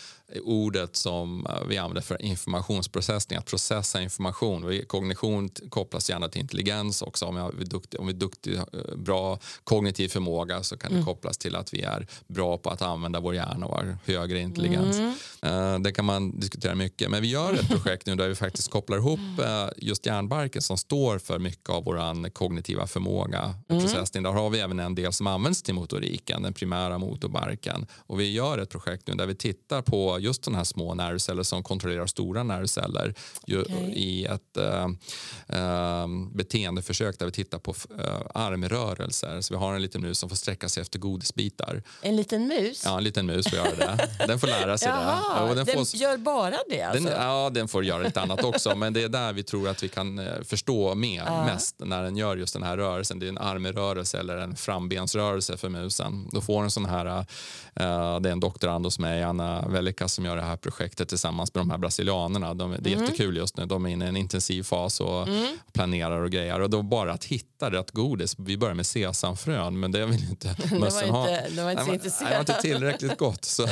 [0.44, 4.82] ordet som eh, vi använder för informationsprocessning, att processa information.
[4.88, 7.26] Kognition kopplas gärna till intelligens också.
[7.26, 8.64] Om är duktig, om vi är duktig, eh,
[8.96, 11.06] bra kognitiv förmåga så kan det mm.
[11.06, 14.98] kopplas till att vi är bra på att använda vår hjärna och har högre intelligens.
[14.98, 15.14] Mm.
[15.46, 17.12] Uh, det kan man diskutera mycket.
[17.12, 19.20] Men vi gör ett projekt nu där vi faktiskt kopplar ihop
[19.78, 23.56] just hjärnbarken som står för mycket av vår kognitiva förmåga.
[23.86, 24.24] Mm processning.
[24.24, 27.86] Där har vi även en del som används till motoriken, den primära motorbarken.
[27.98, 31.44] Och vi gör ett projekt nu där vi tittar på just de här små nervceller
[31.44, 33.14] som kontrollerar stora nervceller
[33.48, 33.92] okay.
[33.94, 34.86] i ett äh,
[35.60, 39.42] äh, beteendeförsök där vi tittar på äh, armrörelser.
[39.42, 41.84] Så vi har en liten mus som får sträcka sig efter godisbitar.
[42.02, 42.82] En liten mus?
[42.86, 44.10] Ja, en liten mus får göra det.
[44.28, 45.50] Den får lära sig Jaha, det.
[45.50, 46.82] Och den, den får, gör bara det?
[46.82, 47.04] Alltså.
[47.04, 48.76] Den, ja, den får göra lite annat också.
[48.76, 52.38] Men det är där vi tror att vi kan förstå mer, mest när den gör
[52.38, 53.20] just den här rörelsen.
[53.20, 56.30] Det är en armrörelse rörelse eller en frambensrörelse för musen.
[56.32, 57.24] Då får en sån här, uh,
[58.22, 61.62] det är en doktorand hos mig, Anna Velika, som gör det här projektet tillsammans med
[61.62, 62.54] de här brasilianerna.
[62.54, 63.06] De, det är mm.
[63.06, 63.66] jättekul just nu.
[63.66, 65.58] De är inne i en intensiv fas och mm.
[65.74, 66.60] planerar och grejer.
[66.60, 68.36] Och då bara att hitta rätt godis.
[68.40, 71.28] Vi börjar med sesamfrön, men det vill inte mössen ha.
[71.56, 72.24] Var inte så.
[72.24, 73.46] Det var inte tillräckligt gott.
[73.46, 73.68] Så,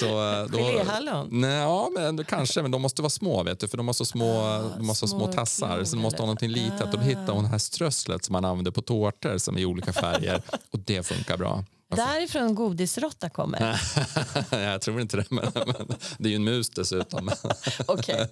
[0.00, 1.42] så, eh, då, Geléhallon?
[1.42, 4.40] Ja, men, kanske, men de måste vara små, vet du, för de måste ha små,
[4.40, 5.84] ah, de måste små, små tassar.
[5.84, 6.82] Så de måste ha någonting litet.
[6.82, 6.90] Ah.
[6.92, 8.82] Då hittar hon det här strösslet som man använder på
[9.20, 11.64] tårtor som är i olika färger och det funkar bra.
[11.96, 13.80] Därifrån godisrotta kommer?
[14.50, 17.30] jag tror inte det, men, men, det är ju en mus dessutom.
[17.88, 18.26] okay.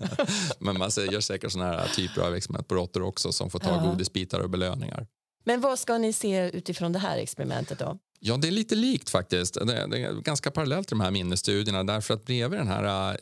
[0.58, 3.70] men man gör säkert såna här typer av experiment på råttor också som får ta
[3.70, 3.90] ja.
[3.90, 5.06] godisbitar och belöningar.
[5.44, 7.98] Men vad ska ni se utifrån det här experimentet då?
[8.20, 9.58] Ja, det är lite likt faktiskt.
[9.66, 13.16] Det är, ganska parallellt till de här minnesstudierna därför att bredvid den här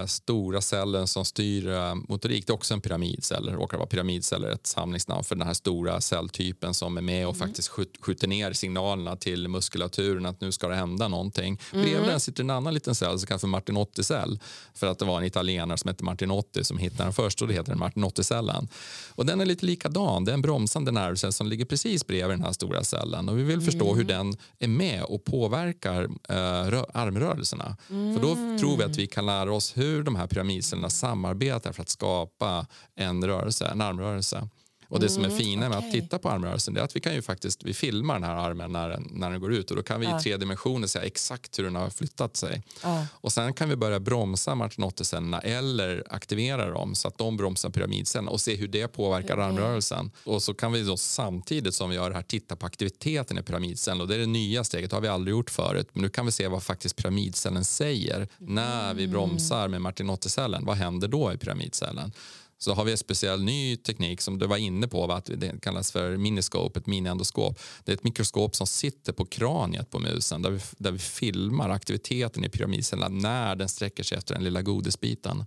[0.00, 3.86] äh, stora cellen som styr äh, motorik, det är också en pyramidcell, det råkar vara
[3.86, 7.48] pyramidceller ett samlingsnamn för den här stora celltypen som är med och mm.
[7.48, 7.68] faktiskt
[8.00, 11.60] skjuter ner signalerna till muskulaturen att nu ska det hända någonting.
[11.72, 11.84] Mm.
[11.84, 14.40] Bredvid den sitter en annan liten cell som kallas för Martinotti-cell
[14.74, 17.54] för att det var en italienare som hette Martinotti som hittade den först och det
[17.54, 18.68] heter den Martinotti-cellen.
[19.08, 22.44] Och den är lite likadan, det är en bromsande nervcell som ligger precis bredvid den
[22.44, 23.96] här stora cellen och vi vill förstå mm.
[23.96, 27.76] hur den är med och påverkar eh, armrörelserna.
[27.90, 28.14] Mm.
[28.14, 31.82] För då tror vi att vi kan lära oss hur de här pyramidcellerna samarbetar för
[31.82, 34.48] att skapa en rörelse, en armrörelse.
[34.88, 35.88] Och det som är mm, fina med okay.
[35.88, 38.72] att titta på armrörelsen är att vi kan ju faktiskt vi filmar den här armen
[38.72, 40.18] när den, när den går ut och då kan vi ja.
[40.18, 42.62] i tre dimensioner se exakt hur den har flyttat sig.
[42.82, 43.06] Ja.
[43.12, 48.30] Och sen kan vi börja bromsa martinotticellerna eller aktivera dem så att de bromsar pyramidcellerna
[48.30, 49.46] och se hur det påverkar mm.
[49.46, 50.10] armrörelsen.
[50.24, 53.42] Och så kan vi då samtidigt som vi gör det här titta på aktiviteten i
[53.42, 55.88] pyramidcellen och det är det nya steget, det har vi aldrig gjort förut.
[55.92, 58.54] Men nu kan vi se vad faktiskt pyramidcellen säger mm.
[58.54, 60.64] när vi bromsar med martinotticellen.
[60.64, 62.12] Vad händer då i pyramidcellen?
[62.58, 65.92] Så har vi en speciell ny teknik som du var inne på, att det kallas
[65.92, 67.58] för miniscope, ett miniendoskop.
[67.84, 71.70] Det är ett mikroskop som sitter på kraniet på musen där vi, där vi filmar
[71.70, 75.44] aktiviteten i pyramidcellerna när den sträcker sig efter den lilla godisbiten.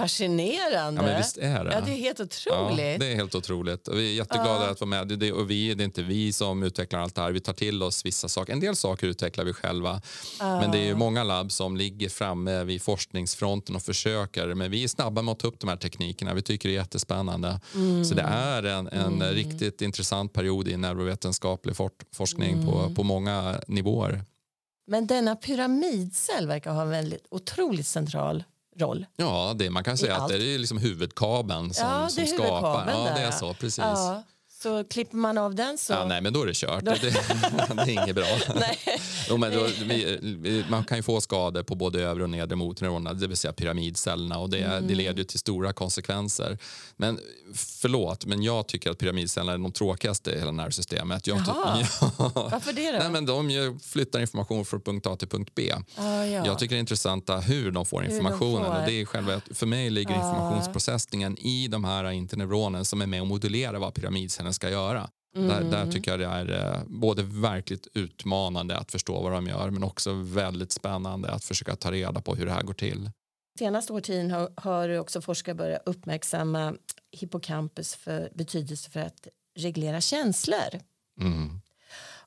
[0.00, 1.00] Fascinerande.
[1.00, 1.72] Ja, men visst är det.
[1.72, 2.78] Ja, det är helt otroligt.
[2.78, 3.88] Ja, det är helt otroligt.
[3.92, 4.70] Vi är jätteglada uh.
[4.70, 5.08] att vara med.
[5.08, 7.32] Det, det, och vi, det är inte vi som utvecklar allt det här.
[7.32, 8.52] Vi tar till oss vissa saker.
[8.52, 9.94] En del saker utvecklar vi själva.
[9.94, 10.00] Uh.
[10.38, 14.54] Men det är många labb som ligger framme vid forskningsfronten och försöker.
[14.54, 16.34] Men vi är snabba med att ta upp de här teknikerna.
[16.34, 17.60] Vi tycker det är jättespännande.
[17.74, 18.04] Mm.
[18.04, 19.34] Så det är en, en mm.
[19.34, 22.66] riktigt intressant period i neurovetenskaplig for, forskning mm.
[22.66, 24.24] på, på många nivåer.
[24.86, 28.44] Men denna pyramidcell verkar ha en väldigt otroligt central
[28.80, 29.06] roll.
[29.16, 30.32] Ja, det, man kan säga att allt.
[30.32, 32.90] det är liksom huvudkabeln som, ja, som skapar.
[32.90, 33.54] Ja, det är så.
[33.54, 33.78] Precis.
[33.78, 34.22] Ja.
[34.62, 35.92] Så klipper man av den så...
[35.92, 36.84] Ja, nej, men då är det kört.
[36.84, 36.98] Det,
[37.74, 38.26] det är inget bra.
[38.54, 38.78] Nej.
[39.28, 43.14] Jo, men då, vi, man kan ju få skador på både övre och nedre motorneuronerna,
[43.14, 44.86] det vill säga pyramidcellerna och det, Mm.
[44.86, 46.58] det leder till stora konsekvenser.
[46.96, 47.20] Men
[47.54, 51.26] förlåt, men jag tycker att pyramidcellerna är de tråkigaste i hela nervsystemet.
[51.26, 51.86] Jag Jaha.
[52.00, 52.30] ja.
[52.34, 52.98] Varför det då?
[52.98, 55.72] Nej, men de flyttar information från punkt A till punkt B.
[55.96, 56.46] Ah, ja.
[56.46, 58.64] Jag tycker det är intressant hur de får de informationen.
[58.64, 58.80] får.
[58.80, 63.20] Och det är själva, för mig ligger informationsprocessningen i de här interneuronerna som är med
[63.20, 63.94] och modulerar vad
[64.50, 65.10] pyramidcellen ska göra.
[65.34, 65.70] Där, Mm.
[65.70, 69.84] där tycker jag det är eh, både verkligt utmanande att förstå vad de gör men
[69.84, 73.10] också väldigt spännande att försöka ta reda på hur det här går till.
[73.58, 76.74] Senaste årtionden har, har också forskare börjat uppmärksamma
[77.12, 80.80] hippocampus för betydelse för att reglera känslor
[81.20, 81.60] Mm.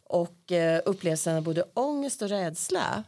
[0.10, 3.04] och eh, upplevelsen av både ångest och rädsla.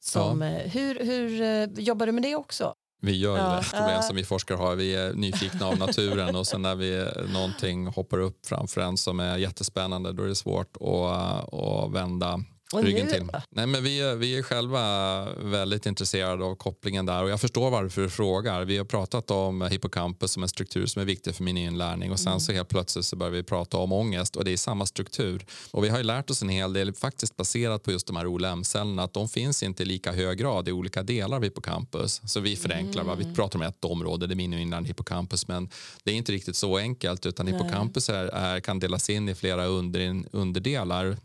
[0.00, 2.74] Som, eh, hur hur eh, jobbar du med det också?
[3.00, 3.60] Vi gör Ja.
[3.62, 4.74] det problem som vi forskare har.
[4.76, 9.20] Vi är nyfikna av naturen och sen när vi någonting hoppar upp framför en som
[9.20, 12.40] är jättespännande då är det svårt att, att vända
[12.72, 13.30] Och ryggen till.
[13.50, 17.70] Nej, men vi, är, vi är själva väldigt intresserade av kopplingen där och jag förstår
[17.70, 18.64] varför du frågar.
[18.64, 22.18] Vi har pratat om hippocampus som en struktur som är viktig för min inlärning och
[22.20, 22.40] sen Mm.
[22.40, 25.46] så helt plötsligt så börjar vi prata om ångest och det är samma struktur.
[25.70, 28.26] Och vi har ju lärt oss en hel del faktiskt baserat på just de här
[28.26, 32.20] OLM-cellerna att de finns inte i lika hög grad i olika delar av hippocampus.
[32.24, 33.02] Så vi förenklar?
[33.02, 33.18] Mm.
[33.18, 35.68] vi pratar om ett område, det är min inlärning hippocampus men
[36.04, 39.66] det är inte riktigt så enkelt utan hippocampus är, är, kan delas in i flera
[39.66, 41.16] under, underdelar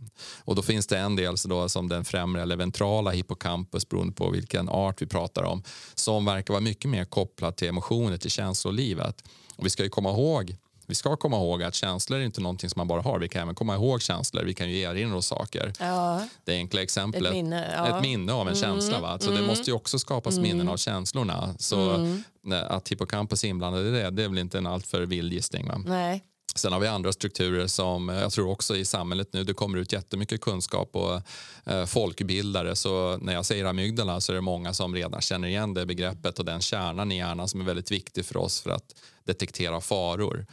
[0.46, 4.14] och då finns det en del så då, som den främre eller ventrala hippocampus beroende
[4.14, 5.64] på vilken art vi pratar om
[5.96, 9.24] som verkar vara mycket mer kopplad till emotioner, till känslolivet.
[9.56, 12.70] Och vi ska ju komma ihåg vi ska komma ihåg att känslor är inte någonting
[12.70, 13.20] som man bara har.
[13.20, 14.44] Vi kan även komma ihåg känslor.
[14.44, 15.74] Vi kan ju erinra oss saker.
[15.80, 17.26] Ja, Det enkla exemplet.
[17.26, 17.86] Ett minne, ja.
[17.86, 17.96] Mm.
[17.96, 19.00] ett minne av en känsla.
[19.00, 19.20] Va?
[19.20, 21.56] Så Det måste ju också skapas minnen av känslorna.
[21.60, 21.98] Så
[22.44, 25.68] nej, att hippocampus är inblandad i det, det är väl inte en alltför vild gissning.
[25.68, 25.84] Va?
[25.86, 26.24] nej.
[26.56, 29.78] Sen har vi andra strukturer som eh, jag tror också i samhället nu, det kommer
[29.78, 31.22] ut jättemycket kunskap och
[31.66, 32.76] eh, folkbildare.
[32.76, 36.40] Så när jag säger amygdala så är det många som redan känner igen det begreppet
[36.40, 40.46] och den kärnan i hjärnan som är väldigt viktig för oss för att detektera faror.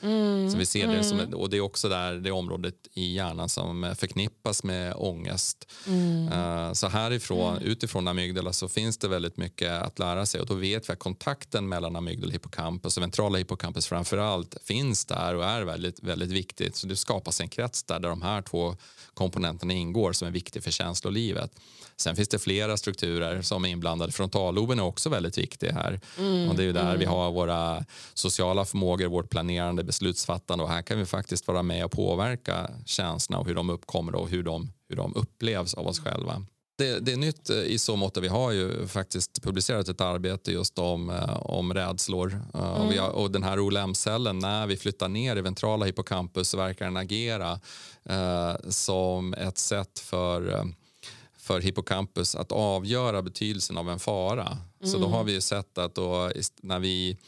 [0.50, 3.48] Så vi ser det som, ett- och det är också där det området i hjärnan
[3.48, 5.72] som förknippas med ångest.
[6.32, 10.54] Eh, Så härifrån, utifrån amygdala så finns det väldigt mycket att lära sig och då
[10.54, 15.34] vet vi att kontakten mellan amygdala och hippocampus och ventrala hippocampus framför allt finns där
[15.34, 16.76] och är väldigt, väldigt viktigt.
[16.76, 18.76] Så det skapas en krets där, där de här två
[19.14, 21.50] komponenterna ingår som är viktig för känslolivet.
[22.00, 24.12] Sen finns det flera strukturer som är inblandade.
[24.12, 26.00] Frontalloben är också väldigt viktig här.
[26.48, 27.84] och det är där vi har våra
[28.14, 33.40] sociala förmågor, vårt planerande, beslutsfattande och här kan vi faktiskt vara med och påverka känslorna
[33.40, 36.42] och hur de uppkommer och hur de, hur de upplevs av oss själva.
[36.78, 40.52] Det, det är nytt i så mått att vi har ju faktiskt publicerat ett arbete
[40.52, 42.40] just om, eh, om rädslor.
[42.54, 46.54] Eh, och, vi har, och den här OLM-cellen, när vi flyttar ner i ventrala hippocampus
[46.54, 47.60] verkar den agera
[48.04, 50.64] eh, som ett sätt för eh,
[51.50, 54.58] för hippocampus att avgöra betydelsen av en fara.
[54.84, 56.30] Så då har vi ju sett att då,
[56.62, 57.18] när vi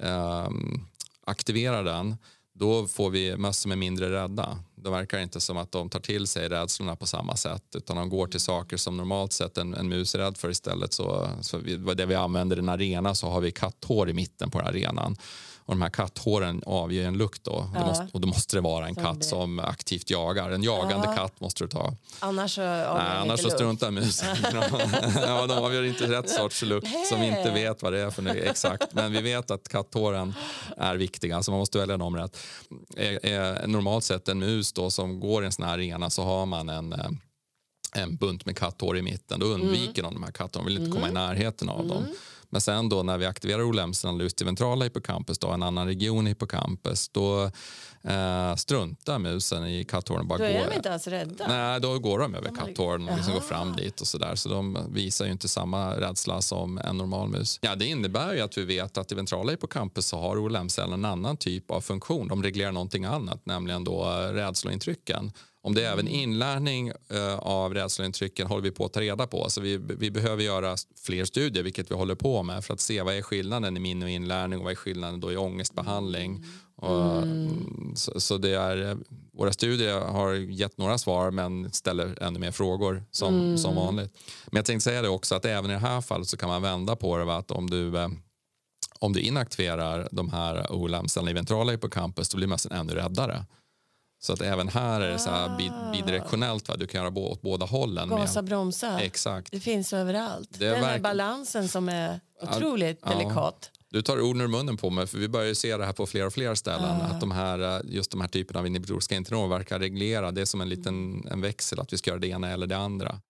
[0.00, 0.80] ehm,
[1.26, 2.16] aktiverar den
[2.52, 4.58] då får vi möss som är mindre rädda.
[4.74, 7.96] Då verkar det inte som att de tar till sig rädslorna på samma sätt utan
[7.96, 10.92] de går till saker som normalt sett en, en mus är rädd för istället.
[10.92, 14.50] Så, så vi, det vi använder i en arena så har vi katthår i mitten
[14.50, 15.16] på arenan.
[15.64, 17.70] Och de här katthåren avger en lukt då.
[17.74, 17.80] Ja.
[17.80, 20.50] Det måste, och då måste det vara en Som katt det- som aktivt jagar.
[20.50, 21.14] En jagande Ja.
[21.16, 21.94] katt måste du ta.
[22.18, 24.36] Annars så Nej, annars så struntar musen.
[25.22, 28.22] ja, de avgör inte rätt sorts lukt som vi inte vet vad det är för
[28.22, 28.94] nu, exakt.
[28.94, 30.34] Men vi vet att katthåren
[30.76, 32.36] är viktiga, så man måste välja dem rätt.
[33.66, 36.68] Normalt sett en mus då som går i en sån här arena så har man
[36.68, 37.10] en eh,
[37.94, 39.40] en bunt med katthår i mitten.
[39.40, 42.04] Då undviker de de här katthåren, vill inte komma i närheten av dem.
[42.50, 46.26] Men sen då när vi aktiverar olämsen just i ventrala hippocampus, då, en annan region
[46.26, 47.50] i hippocampus, då
[48.02, 50.28] eh, struntar musen i katthåren.
[50.28, 51.48] Bara Då är går, de inte alls rädda.
[51.48, 54.34] Nej, då går de över har- katthåren och liksom går fram dit och sådär.
[54.34, 57.58] Så de visar ju inte samma rädsla som en normal mus.
[57.62, 61.04] Ja, det innebär ju att vi vet att i ventrala hippocampus så har OLM-cellen en
[61.04, 62.28] annan typ av funktion.
[62.28, 65.32] De reglerar någonting annat, nämligen då eh, rädslointrycken.
[65.62, 69.50] Om det är även inlärning eh, av rädslointrycken håller vi på att ta reda på.
[69.50, 73.02] Så vi, vi behöver göra fler studier, vilket vi håller på med, för att se
[73.02, 76.44] vad är skillnaden i minne och inlärning och vad är skillnaden då i ångestbehandling.
[76.76, 78.96] Och, mm, så, så det är, eh,
[79.32, 84.12] våra studier har gett några svar men ställer ännu mer frågor som, som vanligt.
[84.46, 86.62] Men jag tänkte säga det också att även i det här fallet så kan man
[86.62, 87.24] vända på det.
[87.24, 87.36] Va?
[87.36, 88.08] Att om du eh,
[88.98, 93.44] om du inaktiverar de här OLM-cellerna i ventrala hippocampus då blir mössen ännu räddare.
[94.22, 96.68] Så att även här är det så här bi- bidirektionellt.
[96.68, 96.76] Va?
[96.76, 98.08] Du kan göra åt båda hållen.
[98.08, 99.00] med- Gasa, bromsa.
[99.00, 99.52] Exakt.
[99.52, 100.48] Det finns överallt.
[100.58, 103.10] Det är Den här balansen som är otroligt ja.
[103.10, 103.70] delikat.
[103.90, 106.06] Du tar orden ur munnen på mig för vi börjar ju se det här på
[106.06, 107.00] fler och fler ställen.
[107.00, 107.04] Ah.
[107.04, 110.30] Att de här, eh, just de här typerna av inhibitoriska internor verkar reglera.
[110.30, 112.76] Det är som en liten en växel att vi ska göra det ena eller det
[112.76, 113.20] andra.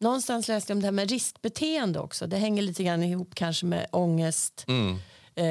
[0.00, 2.26] Någonstans läste jag om det här med riskbeteende också.
[2.26, 4.64] Det hänger lite grann ihop kanske med ångest.
[4.68, 4.96] Mm.
[5.36, 5.44] Eh,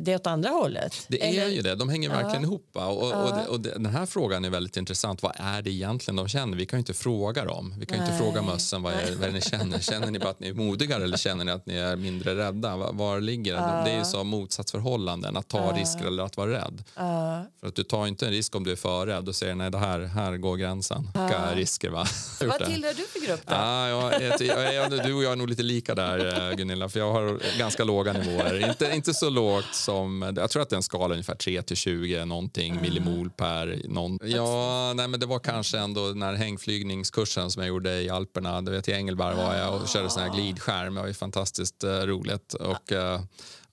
[0.00, 1.04] det är åt andra hållet.
[1.08, 2.70] Det är Eller- ju det, de hänger verkligen ihop.
[2.72, 2.86] va?
[2.86, 3.36] Och, och, Ja.
[3.42, 5.22] det, och det, den här frågan är väldigt intressant.
[5.22, 6.56] Vad är det egentligen de känner?
[6.56, 7.74] Vi kan ju inte fråga dem.
[7.78, 8.22] Vi kan ju inte Nej.
[8.22, 9.78] fråga mössen vad, är, vad är ni känner.
[9.78, 12.76] Känner ni bara att ni är modigare eller känner ni att ni är mindre rädda?
[12.76, 13.82] Var, var ligger det?
[13.84, 16.84] Det är ju så motsatsförhållanden, att ta risker eller att vara rädd.
[16.96, 17.46] Ja.
[17.60, 19.70] För att du tar inte en risk om du är för rädd och säger nej,
[19.70, 21.02] det här, här går gränsen.
[21.14, 22.06] Vilka risker va?
[22.40, 23.54] Jag Vad tillhör du för grupp då?
[23.54, 26.98] Ja, jag, jag, är- du och jag är nog lite lika där eh, Gunilla, för
[27.00, 28.68] jag har ganska låga nivåer.
[28.68, 31.76] Inte, inte så lågt som, jag tror att det är en skala ungefär 3 till
[31.76, 34.18] 20 någonting millimol per någon.
[34.22, 38.62] Ja, nej men det var kanske ändå den här hängflygningskursen som jag gjorde i Alperna.
[38.62, 40.94] Du vet, I Engelberg var jag och körde sån här glidskärm.
[40.94, 42.54] Det var ju fantastiskt eh, roligt.
[42.54, 43.20] Och, eh,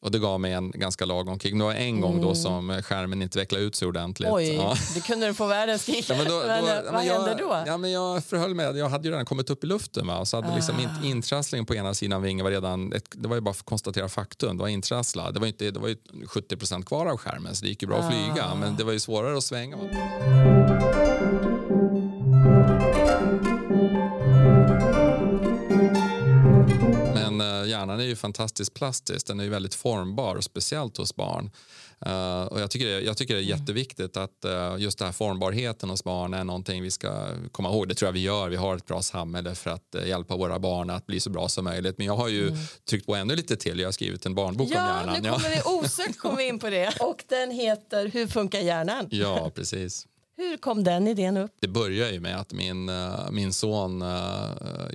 [0.02, 1.54] och det gav mig en ganska lagom kick.
[1.54, 4.30] Det var en gång då som skärmen inte vecklade ut sig ordentligt.
[4.32, 4.76] Oj, Ja.
[4.96, 6.10] det kunde du få världens kick.
[6.10, 7.64] Ja, men då, Men, då, ja, vad men jag, hände då?
[7.66, 8.78] Ja, men jag förhöll mig.
[8.78, 10.08] Jag hade ju redan kommit upp i luften.
[10.08, 10.26] Va?
[10.26, 11.06] Så hade liksom Ah.
[11.06, 12.94] in, intrasslingen på ena sidan vingen var redan...
[12.94, 14.58] Ett, det var ju bara för att konstatera faktum.
[14.58, 15.34] Det var intrasslad.
[15.34, 15.96] Det var, inte, det var ju
[16.28, 18.46] 70 kvar av skärmen så det gick ju bra att flyga.
[18.52, 18.56] Ah.
[18.56, 19.78] Men det var ju svårare att svänga.
[27.80, 29.28] Hjärnan är ju fantastiskt plastisk.
[29.28, 31.52] Den är ju väldigt formbar, och speciellt hos barn.
[32.06, 35.14] Eh, och jag, tycker det, jag tycker det är jätteviktigt att eh, just den här
[35.14, 37.88] formbarheten hos barn är någonting vi ska komma ihåg.
[37.90, 38.50] Det tror jag vi gör.
[38.50, 41.50] Vi har ett bra samhälle för att eh, hjälpa våra barn att bli så bra
[41.50, 41.98] som möjligt.
[41.98, 42.52] Men jag har ju
[42.90, 43.80] tryckt på ännu lite till.
[43.80, 45.24] Jag har skrivit en barnbok om Ja, hjärnan.
[45.24, 46.94] nu kommer vi osökt kommer vi in på det.
[47.00, 49.08] Och den heter Hur funkar hjärnan?
[49.12, 50.06] ja, precis.
[50.40, 51.52] Hur kom den idén upp?
[51.60, 54.08] Det börjar ju med att min, eh, min son, eh,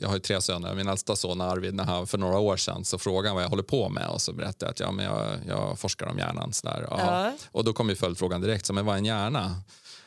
[0.00, 2.84] jag har ju tre söner, min äldsta son Arvid, när han för några år sedan
[2.84, 5.04] så frågade han vad jag håller på med och så berättade jag att ja, men
[5.04, 6.52] jag, jag forskar om hjärnan.
[6.52, 6.86] Så där.
[6.90, 7.26] Jaha.
[7.26, 7.32] Ja.
[7.52, 9.62] Och då kom ju följdfrågan direkt, så, men vad är en hjärna?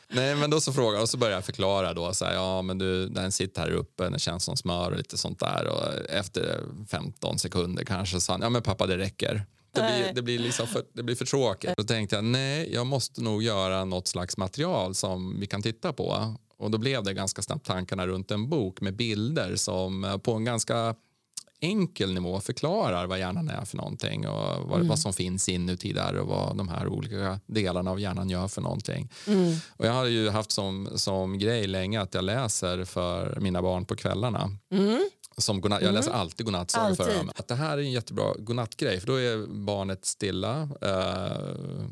[0.08, 2.78] Nej, men då så frågade och så började jag förklara då så här, ja men
[2.78, 6.60] du, den sitter här uppe, den känns som smör och lite sånt där och efter
[6.90, 9.46] 15 sekunder kanske sa han, ja men pappa det räcker.
[9.80, 11.70] Det blir, det, blir liksom för, det blir för tråkigt.
[11.76, 15.92] Då tänkte jag, nej, jag måste nog göra något slags material som vi kan titta
[15.92, 16.34] på.
[16.58, 20.32] Och då blev det ganska snabbt tankarna runt en bok med bilder som eh, på
[20.32, 20.94] en ganska
[21.60, 26.16] enkel nivå förklarar vad hjärnan är för någonting och vad, vad som finns inuti där
[26.16, 29.08] och vad de här olika delarna av hjärnan gör för någonting.
[29.68, 33.84] Och jag har ju haft som, som grej länge att jag läser för mina barn
[33.84, 34.50] på kvällarna.
[35.38, 37.30] Som godnatt, jag läser alltid godnattsagor för dem.
[37.36, 40.68] Att det här är en jättebra godnattgrej för då är barnet stilla.
[40.80, 41.86] Eh,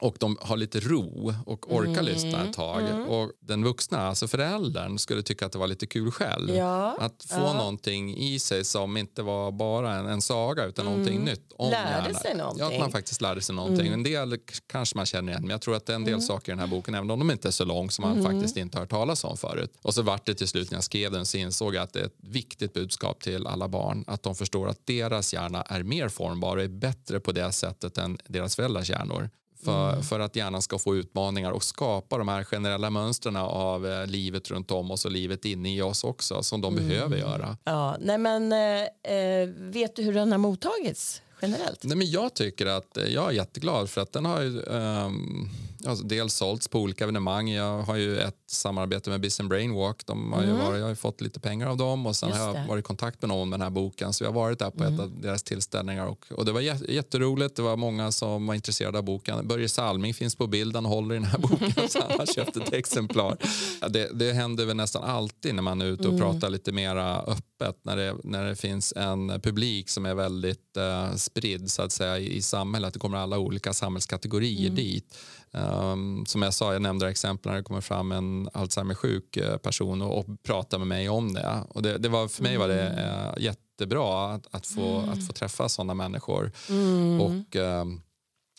[0.00, 2.04] och de har lite ro och orkar Mm.
[2.04, 2.82] lyssna ett tag.
[3.08, 6.50] Och den vuxna, alltså föräldern, skulle tycka att det var lite kul själv.
[6.54, 7.52] Ja, Att få ja.
[7.52, 11.52] någonting i sig som inte var bara en, en saga utan någonting nytt.
[11.56, 11.82] Om Mm.
[11.84, 12.62] Lärde sig Ja, någonting.
[12.66, 12.74] Mm.
[12.74, 13.92] att man faktiskt lärde sig någonting.
[13.92, 16.52] En del kanske man känner igen, men jag tror att det är en del saker
[16.52, 18.32] i den här boken, även om de inte är så lång, som man Mm.
[18.32, 19.72] faktiskt inte har hört talas om förut.
[19.82, 22.00] Och så vart det till slut när jag skrev den så insåg jag att det
[22.00, 24.04] är ett viktigt budskap till alla barn.
[24.06, 27.98] Att de förstår att deras hjärna är mer formbar och är bättre på det sättet
[27.98, 29.30] än deras föräldrars hjärnor.
[29.64, 30.02] För, Mm.
[30.02, 34.50] för att hjärnan ska få utmaningar och skapa de här generella mönstren av eh, livet
[34.50, 36.88] runt om oss och livet inne i oss också som de Mm.
[36.88, 37.56] behöver göra.
[37.64, 41.84] Ja, nej men, eh, eh, vet du hur den har mottagits generellt?
[41.84, 45.48] Nej, men jag tycker att eh, jag är jätteglad för att den har ju ehm,
[45.86, 47.50] alltså dels sålts på olika evenemang.
[47.50, 50.06] Jag har ju ett samarbete med and Brainwalk.
[50.06, 52.54] De har ju varit, jag har fått lite pengar av dem och sen Just har
[52.54, 54.12] jag varit i kontakt med någon om den här boken.
[54.12, 56.90] Så jag har varit där på ett av deras tillställningar och, och det var jä-
[56.90, 57.56] jätteroligt.
[57.56, 59.48] Det var många som var intresserade av boken.
[59.48, 62.56] Börje Salming finns på bild, han håller i den här boken så han har köpt
[62.56, 63.36] ett exemplar.
[63.88, 67.76] Det, det händer väl nästan alltid när man är ute och pratar lite mera öppet
[67.82, 72.18] när det, när det finns en publik som är väldigt eh, spridd så att säga
[72.18, 72.92] i, i samhället.
[72.92, 75.16] Det kommer alla olika samhällskategorier dit.
[75.52, 80.02] Um, som jag sa, jag nämnde exempel när det kommer fram en Alzheimer-sjuk eh, person
[80.02, 81.64] och, och pratar med mig om det.
[81.68, 85.32] Och det, det var, för mig var det eh, jättebra att, att, få, att få
[85.32, 86.52] träffa sådana människor.
[87.20, 88.00] Och ehm,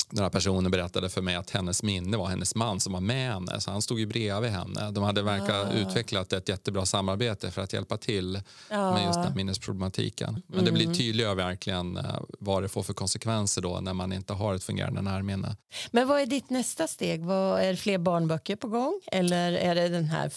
[0.10, 3.34] den här personen berättade för mig att hennes minne var hennes man som var med
[3.34, 3.62] henne.
[3.62, 4.92] Så han stod ju bredvid henne.
[4.92, 9.36] De hade verkat utvecklat ett jättebra samarbete för att hjälpa till med just den här
[9.36, 10.42] minnesproblematiken.
[10.48, 14.34] Men det blir tydligare verkligen eh, vad det får för konsekvenser då när man inte
[14.34, 15.56] har ett fungerande närminne.
[15.92, 17.26] Men vad är ditt nästa steg?
[17.26, 19.02] Vad, är det fler barnböcker på gång?
[19.12, 20.32] Eller är det den här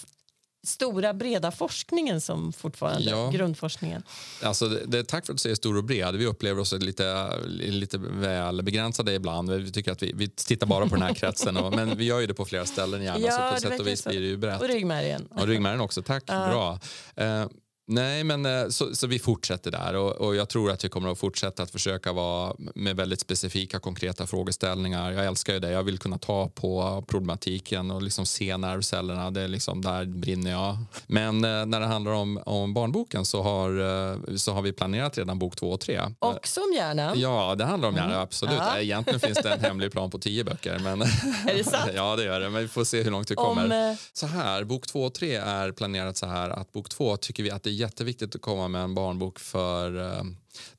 [0.63, 3.29] stora breda forskningen som fortfarande, Ja.
[3.29, 4.03] grundforskningen?
[4.43, 6.15] Alltså det, det, tack för att du säger stor och bred.
[6.15, 9.51] Vi upplever oss lite, lite väl begränsade ibland.
[9.51, 11.57] Vi tycker att vi, vi tittar bara på den här kretsen.
[11.57, 13.19] Och, men vi gör ju det på flera ställen gärna.
[13.19, 14.09] Ja, så på sätt och vis så.
[14.09, 14.61] blir det ju brett.
[14.61, 15.27] Och ryggmärgen?
[15.31, 16.25] Och ryggmärgen också, tack.
[16.25, 16.79] Bra.
[17.15, 17.45] Eh,
[17.91, 21.11] Nej, men eh, så, så, vi fortsätter där och, och, jag tror att vi kommer
[21.11, 25.11] att fortsätta att försöka vara med väldigt specifika konkreta frågeställningar.
[25.11, 25.71] Jag älskar ju det.
[25.71, 29.31] Jag vill kunna ta på problematiken och liksom se nervcellerna.
[29.31, 30.77] Det är liksom där brinner jag.
[31.07, 33.69] Men eh, när det handlar om, om barnboken så har,
[34.11, 36.01] eh, så har vi planerat redan bok två och tre.
[36.19, 37.19] Också om hjärnan?
[37.19, 38.23] Ja, det handlar om hjärnan, mm.
[38.23, 38.55] absolut.
[38.57, 38.79] Ja.
[38.79, 40.79] Egentligen finns det en hemlig plan på tio böcker.
[40.79, 41.01] Men
[41.47, 41.91] är det sant?
[41.95, 42.49] ja, det gör det.
[42.49, 43.89] Men vi får se hur långt vi kommer.
[43.89, 47.43] Om, så här, bok två och tre är planerat så här att bok två tycker
[47.43, 50.23] vi att det jätteviktigt att komma med en barnbok för eh,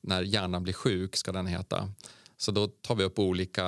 [0.01, 1.89] när hjärnan blir sjuk, ska den heta.
[2.41, 3.63] Så då tar vi upp olika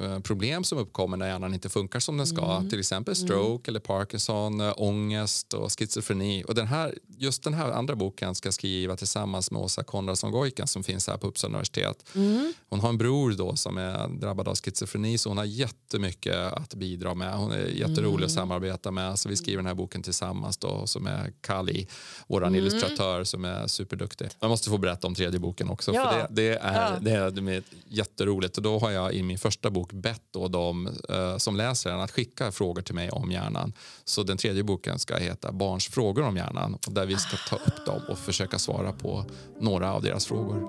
[0.00, 2.56] Eh, problem som uppkommer när hjärnan inte funkar som den ska.
[2.56, 2.70] Mm.
[2.70, 3.26] Till exempel mm.
[3.28, 3.72] stroke mm.
[3.72, 6.44] eller Parkinson, äh, ångest och schizofreni.
[6.48, 10.32] Och den här, just den här andra boken ska jag skriva tillsammans med Åsa Konradsson
[10.32, 12.04] Goiken som finns här på Uppsala universitet.
[12.14, 12.52] Mm.
[12.68, 16.74] Hon har en bror då som är drabbad av schizofreni så hon har jättemycket att
[16.74, 17.38] bidra med.
[17.38, 18.24] Hon är jätterolig mm.
[18.24, 19.18] att samarbeta med.
[19.18, 21.88] Så vi skriver den här boken tillsammans då som är Kali,
[22.26, 22.54] vår mm.
[22.54, 24.28] illustratör som är superduktig.
[24.40, 26.10] Jag måste få berätta om tredje boken också ja.
[26.10, 26.98] för det, det, är, ja.
[27.00, 28.56] det, är, det är jätteroligt.
[28.56, 32.00] Och då har jag i min första bok bett då de eh, som läser den
[32.00, 33.72] att skicka frågor till mig om hjärnan.
[34.04, 37.56] Så den tredje boken ska heta Barns frågor om hjärnan och där vi ska ta
[37.56, 39.24] upp dem och försöka svara på
[39.60, 40.68] några av deras frågor.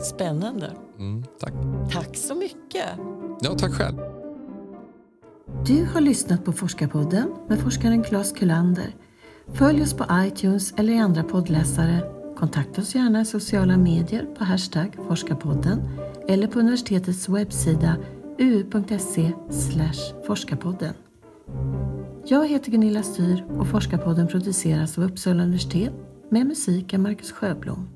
[0.00, 0.72] Spännande.
[0.98, 1.52] Mm, tack.
[1.92, 2.86] Tack så mycket.
[3.40, 3.96] Ja, tack själv.
[5.66, 8.94] Du har lyssnat på Forskarpodden med forskaren Claes Kullander.
[9.54, 12.15] Följ oss på iTunes eller i andra poddläsare.
[12.36, 15.88] Kontakta oss gärna i sociala medier på hashtag forskarpodden
[16.28, 17.96] eller på universitetets webbsida
[18.38, 19.32] uu.se
[20.26, 20.94] forskarpodden.
[22.26, 25.92] Jag heter Gunilla Styr och Forskarpodden produceras av Uppsala universitet
[26.30, 27.95] med musik av Marcus Sjöblom.